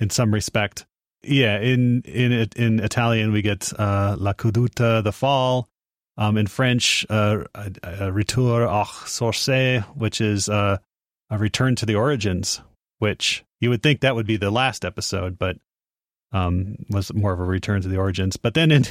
in 0.00 0.08
some 0.08 0.32
respect? 0.32 0.86
Yeah, 1.24 1.58
in 1.58 2.02
in 2.02 2.48
in 2.56 2.80
Italian 2.80 3.32
we 3.32 3.42
get 3.42 3.72
uh 3.78 4.16
la 4.18 4.32
caduta 4.32 5.02
the 5.02 5.12
fall. 5.12 5.68
Um 6.16 6.36
in 6.36 6.46
French 6.46 7.06
uh, 7.08 7.44
retour 8.12 8.68
au 8.68 8.84
source 9.06 9.48
which 9.94 10.20
is 10.20 10.48
uh 10.48 10.78
a 11.30 11.38
return 11.38 11.74
to 11.76 11.86
the 11.86 11.94
origins, 11.94 12.60
which 12.98 13.42
you 13.60 13.70
would 13.70 13.82
think 13.82 14.00
that 14.00 14.14
would 14.14 14.26
be 14.26 14.36
the 14.36 14.50
last 14.50 14.84
episode, 14.84 15.38
but 15.38 15.56
um, 16.32 16.76
was 16.90 17.12
more 17.14 17.32
of 17.32 17.40
a 17.40 17.44
return 17.44 17.80
to 17.82 17.88
the 17.88 17.96
origins. 17.96 18.36
But 18.36 18.54
then 18.54 18.70
in 18.70 18.84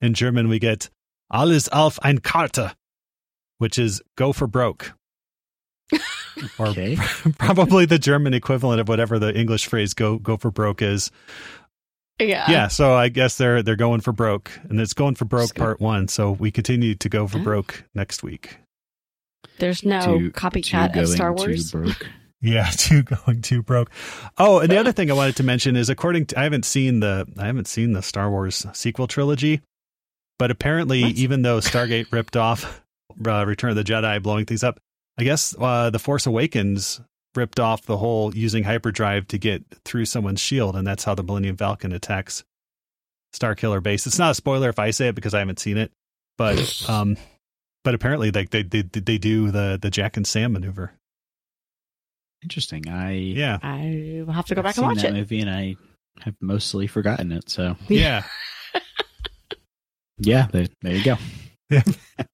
in 0.00 0.14
German 0.14 0.48
we 0.48 0.58
get 0.58 0.90
alles 1.30 1.68
auf 1.68 1.98
ein 2.02 2.18
Karte, 2.18 2.74
which 3.58 3.78
is 3.78 4.02
go 4.16 4.32
for 4.32 4.46
broke, 4.46 4.92
or 6.58 6.68
Okay. 6.68 6.96
probably 7.38 7.86
the 7.86 7.98
German 7.98 8.34
equivalent 8.34 8.80
of 8.80 8.88
whatever 8.88 9.18
the 9.18 9.34
English 9.34 9.66
phrase 9.66 9.94
go 9.94 10.18
go 10.18 10.36
for 10.36 10.50
broke 10.50 10.82
is. 10.82 11.10
Yeah. 12.20 12.48
yeah, 12.50 12.68
so 12.68 12.94
I 12.94 13.08
guess 13.08 13.36
they're 13.38 13.62
they're 13.62 13.74
going 13.76 14.00
for 14.00 14.12
broke, 14.12 14.52
and 14.68 14.80
it's 14.80 14.94
going 14.94 15.16
for 15.16 15.24
broke 15.24 15.54
part 15.54 15.80
one. 15.80 16.06
So 16.08 16.30
we 16.32 16.50
continue 16.50 16.94
to 16.94 17.08
go 17.08 17.26
for 17.26 17.38
Yeah. 17.38 17.44
broke 17.44 17.84
next 17.94 18.22
week. 18.22 18.58
There's 19.58 19.84
no 19.84 20.18
Two- 20.18 20.30
copycat 20.32 20.94
two 20.94 21.00
of 21.00 21.08
Star 21.08 21.32
Wars. 21.32 21.72
broke. 21.72 22.06
Yeah, 22.40 22.68
too 22.76 23.02
going 23.04 23.40
too 23.40 23.62
broke. 23.62 23.90
Oh, 24.36 24.58
and 24.58 24.70
the 24.70 24.76
other 24.76 24.92
thing 24.92 25.10
I 25.10 25.14
wanted 25.14 25.36
to 25.36 25.42
mention 25.42 25.76
is 25.76 25.88
according 25.88 26.26
to 26.26 26.38
I 26.38 26.42
haven't 26.42 26.66
seen 26.66 27.00
the 27.00 27.26
I 27.38 27.46
haven't 27.46 27.68
seen 27.68 27.94
the 27.94 28.02
Star 28.02 28.28
Wars 28.30 28.66
sequel 28.74 29.06
trilogy, 29.06 29.62
but 30.38 30.50
apparently 30.50 31.02
What? 31.04 31.12
even 31.14 31.40
though 31.40 31.60
Stargate 31.60 32.12
ripped 32.12 32.36
off 32.36 32.82
uh, 33.26 33.46
Return 33.46 33.70
of 33.70 33.76
the 33.76 33.84
Jedi 33.84 34.22
blowing 34.22 34.44
things 34.44 34.62
up, 34.62 34.78
I 35.16 35.24
guess 35.24 35.54
uh, 35.58 35.88
the 35.88 35.98
Force 35.98 36.26
Awakens 36.26 37.00
ripped 37.36 37.58
off 37.60 37.82
the 37.82 37.96
whole 37.96 38.34
using 38.34 38.64
hyperdrive 38.64 39.26
to 39.28 39.38
get 39.38 39.64
through 39.84 40.04
someone's 40.06 40.40
shield 40.40 40.76
and 40.76 40.86
that's 40.86 41.04
how 41.04 41.14
the 41.14 41.22
Millennium 41.22 41.56
Falcon 41.56 41.92
attacks 41.92 42.44
Starkiller 43.34 43.82
base. 43.82 44.06
It's 44.06 44.18
not 44.18 44.30
a 44.30 44.34
spoiler 44.34 44.68
if 44.68 44.78
I 44.78 44.90
say 44.90 45.08
it 45.08 45.14
because 45.14 45.34
I 45.34 45.40
haven't 45.40 45.58
seen 45.58 45.76
it, 45.76 45.90
but 46.38 46.84
um 46.88 47.16
but 47.82 47.94
apparently 47.94 48.30
like 48.30 48.50
they 48.50 48.62
they 48.62 48.82
they 48.82 49.18
do 49.18 49.50
the 49.50 49.78
the 49.80 49.90
Jack 49.90 50.16
and 50.16 50.26
Sam 50.26 50.52
maneuver. 50.52 50.92
Interesting. 52.42 52.88
I 52.88 53.12
Yeah. 53.12 53.58
I 53.62 54.22
will 54.26 54.32
have 54.32 54.46
to 54.46 54.54
go 54.54 54.60
I've 54.60 54.64
back 54.64 54.76
and 54.76 54.82
seen 54.82 54.88
watch 54.88 55.02
that 55.02 55.10
it. 55.10 55.14
movie, 55.14 55.40
and 55.40 55.50
I 55.50 55.76
have 56.20 56.34
mostly 56.40 56.86
forgotten 56.86 57.32
it. 57.32 57.48
So 57.50 57.76
Yeah. 57.88 58.22
yeah, 60.18 60.46
there, 60.52 60.66
there 60.82 60.94
you 60.94 61.04
go. 61.04 61.16
Yeah. 61.70 61.82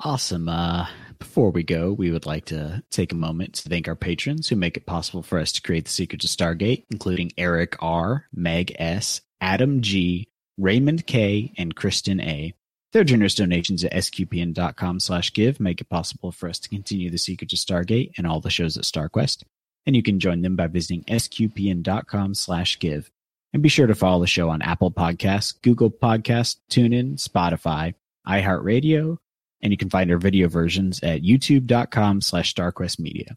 Awesome. 0.00 0.48
Uh, 0.48 0.86
before 1.18 1.50
we 1.50 1.62
go, 1.62 1.92
we 1.92 2.10
would 2.10 2.26
like 2.26 2.44
to 2.46 2.82
take 2.90 3.12
a 3.12 3.16
moment 3.16 3.54
to 3.54 3.68
thank 3.68 3.88
our 3.88 3.96
patrons 3.96 4.48
who 4.48 4.56
make 4.56 4.76
it 4.76 4.86
possible 4.86 5.22
for 5.22 5.38
us 5.38 5.52
to 5.52 5.62
create 5.62 5.84
the 5.84 5.90
Secrets 5.90 6.24
of 6.24 6.30
Stargate, 6.30 6.84
including 6.90 7.32
Eric 7.36 7.76
R., 7.80 8.26
Meg 8.32 8.74
S., 8.78 9.20
Adam 9.40 9.80
G., 9.80 10.28
Raymond 10.56 11.06
K., 11.06 11.52
and 11.56 11.74
Kristen 11.74 12.20
A. 12.20 12.54
Their 12.92 13.04
generous 13.04 13.34
donations 13.34 13.84
at 13.84 13.92
sqpn.com 13.92 15.00
slash 15.00 15.32
give 15.34 15.60
make 15.60 15.80
it 15.80 15.90
possible 15.90 16.32
for 16.32 16.48
us 16.48 16.58
to 16.60 16.68
continue 16.68 17.10
the 17.10 17.18
Secrets 17.18 17.52
of 17.52 17.58
Stargate 17.58 18.12
and 18.16 18.26
all 18.26 18.40
the 18.40 18.50
shows 18.50 18.76
at 18.76 18.84
StarQuest. 18.84 19.44
and 19.86 19.96
you 19.96 20.02
can 20.02 20.20
join 20.20 20.42
them 20.42 20.56
by 20.56 20.66
visiting 20.66 21.02
sqpn.com 21.04 22.34
slash 22.34 22.78
give. 22.78 23.10
And 23.52 23.62
be 23.62 23.68
sure 23.70 23.86
to 23.86 23.94
follow 23.94 24.20
the 24.20 24.26
show 24.26 24.50
on 24.50 24.60
Apple 24.60 24.90
Podcasts, 24.90 25.54
Google 25.62 25.90
Podcasts, 25.90 26.56
TuneIn, 26.70 27.14
Spotify, 27.14 27.94
iHeartRadio, 28.26 29.16
and 29.62 29.72
you 29.72 29.76
can 29.76 29.90
find 29.90 30.10
our 30.10 30.18
video 30.18 30.48
versions 30.48 31.00
at 31.02 31.22
youtube.com 31.22 32.20
slash 32.20 32.54
starquestmedia. 32.54 33.34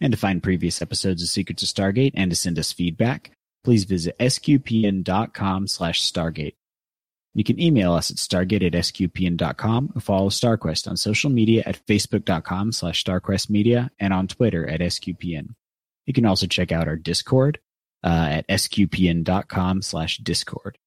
And 0.00 0.12
to 0.12 0.18
find 0.18 0.42
previous 0.42 0.82
episodes 0.82 1.22
of 1.22 1.28
Secrets 1.28 1.62
of 1.62 1.68
Stargate 1.68 2.12
and 2.14 2.30
to 2.30 2.36
send 2.36 2.58
us 2.58 2.72
feedback, 2.72 3.30
please 3.62 3.84
visit 3.84 4.18
sqpn.com 4.18 5.66
slash 5.66 6.02
stargate. 6.02 6.56
You 7.34 7.42
can 7.42 7.60
email 7.60 7.92
us 7.92 8.10
at 8.10 8.16
stargate 8.16 8.64
at 8.64 8.72
sqpn.com 8.72 9.92
or 9.94 10.00
follow 10.00 10.28
StarQuest 10.28 10.88
on 10.88 10.96
social 10.96 11.30
media 11.30 11.62
at 11.66 11.84
facebook.com 11.86 12.72
slash 12.72 13.02
starquestmedia 13.02 13.90
and 13.98 14.12
on 14.12 14.28
Twitter 14.28 14.68
at 14.68 14.80
sqpn. 14.80 15.54
You 16.06 16.12
can 16.12 16.26
also 16.26 16.46
check 16.46 16.70
out 16.70 16.86
our 16.86 16.96
Discord 16.96 17.58
uh, 18.04 18.28
at 18.30 18.48
sqpn.com 18.48 19.82
slash 19.82 20.18
discord. 20.18 20.78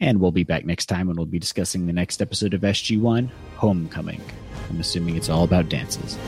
And 0.00 0.20
we'll 0.20 0.30
be 0.30 0.44
back 0.44 0.66
next 0.66 0.86
time 0.86 1.06
when 1.06 1.16
we'll 1.16 1.26
be 1.26 1.38
discussing 1.38 1.86
the 1.86 1.92
next 1.92 2.20
episode 2.20 2.52
of 2.52 2.60
SG1, 2.60 3.30
Homecoming. 3.56 4.20
I'm 4.68 4.80
assuming 4.80 5.16
it's 5.16 5.30
all 5.30 5.44
about 5.44 5.68
dances. 5.68 6.18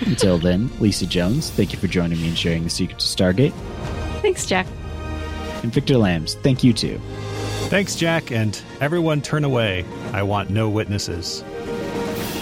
Until 0.00 0.36
then, 0.36 0.70
Lisa 0.78 1.06
Jones, 1.06 1.48
thank 1.50 1.72
you 1.72 1.78
for 1.78 1.86
joining 1.86 2.20
me 2.20 2.28
and 2.28 2.38
sharing 2.38 2.64
the 2.64 2.70
secret 2.70 2.98
to 2.98 3.06
Stargate. 3.06 3.52
Thanks, 4.20 4.44
Jack. 4.44 4.66
And 5.62 5.72
Victor 5.72 5.96
Lams, 5.96 6.34
thank 6.34 6.62
you 6.62 6.74
too. 6.74 7.00
Thanks, 7.68 7.96
Jack, 7.96 8.30
and 8.30 8.60
everyone 8.80 9.22
turn 9.22 9.44
away. 9.44 9.84
I 10.12 10.22
want 10.22 10.50
no 10.50 10.68
witnesses. 10.68 11.42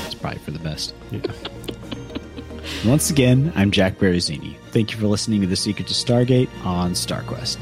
It's 0.05 0.15
probably 0.15 0.41
for 0.41 0.51
the 0.51 0.59
best. 0.59 0.95
Yeah. 1.13 1.21
Once 2.85 3.09
again, 3.09 3.53
I'm 3.55 3.71
Jack 3.71 3.99
Baruzzini. 3.99 4.57
Thank 4.71 4.91
you 4.91 4.99
for 4.99 5.07
listening 5.07 5.41
to 5.43 5.47
The 5.47 5.57
Secret 5.57 5.87
to 5.89 5.95
Stargate 5.95 6.49
on 6.65 6.93
StarQuest. 6.93 7.57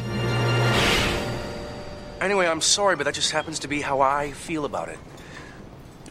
Anyway, 2.23 2.47
I'm 2.47 2.61
sorry, 2.61 2.95
but 2.95 3.05
that 3.05 3.15
just 3.15 3.33
happens 3.33 3.59
to 3.61 3.69
be 3.69 3.81
how 3.81 4.01
I 4.01 4.31
feel 4.31 4.65
about 4.65 4.89
it. 4.89 4.99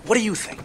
What 0.05 0.15
do 0.15 0.21
you 0.21 0.35
think? 0.35 0.59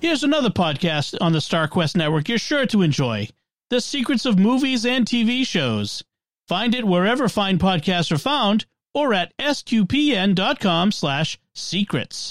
Here's 0.00 0.24
another 0.24 0.50
podcast 0.50 1.16
on 1.20 1.32
the 1.32 1.38
StarQuest 1.38 1.96
network 1.96 2.28
you're 2.28 2.38
sure 2.38 2.66
to 2.66 2.82
enjoy 2.82 3.28
The 3.68 3.80
Secrets 3.80 4.26
of 4.26 4.38
Movies 4.38 4.84
and 4.84 5.06
TV 5.06 5.46
Shows. 5.46 6.02
Find 6.48 6.74
it 6.74 6.84
wherever 6.86 7.28
fine 7.28 7.58
podcasts 7.58 8.10
are 8.10 8.18
found 8.18 8.66
or 8.92 9.14
at 9.14 9.32
sqpn.com 9.38 10.90
slash 10.90 11.38
secrets. 11.54 12.28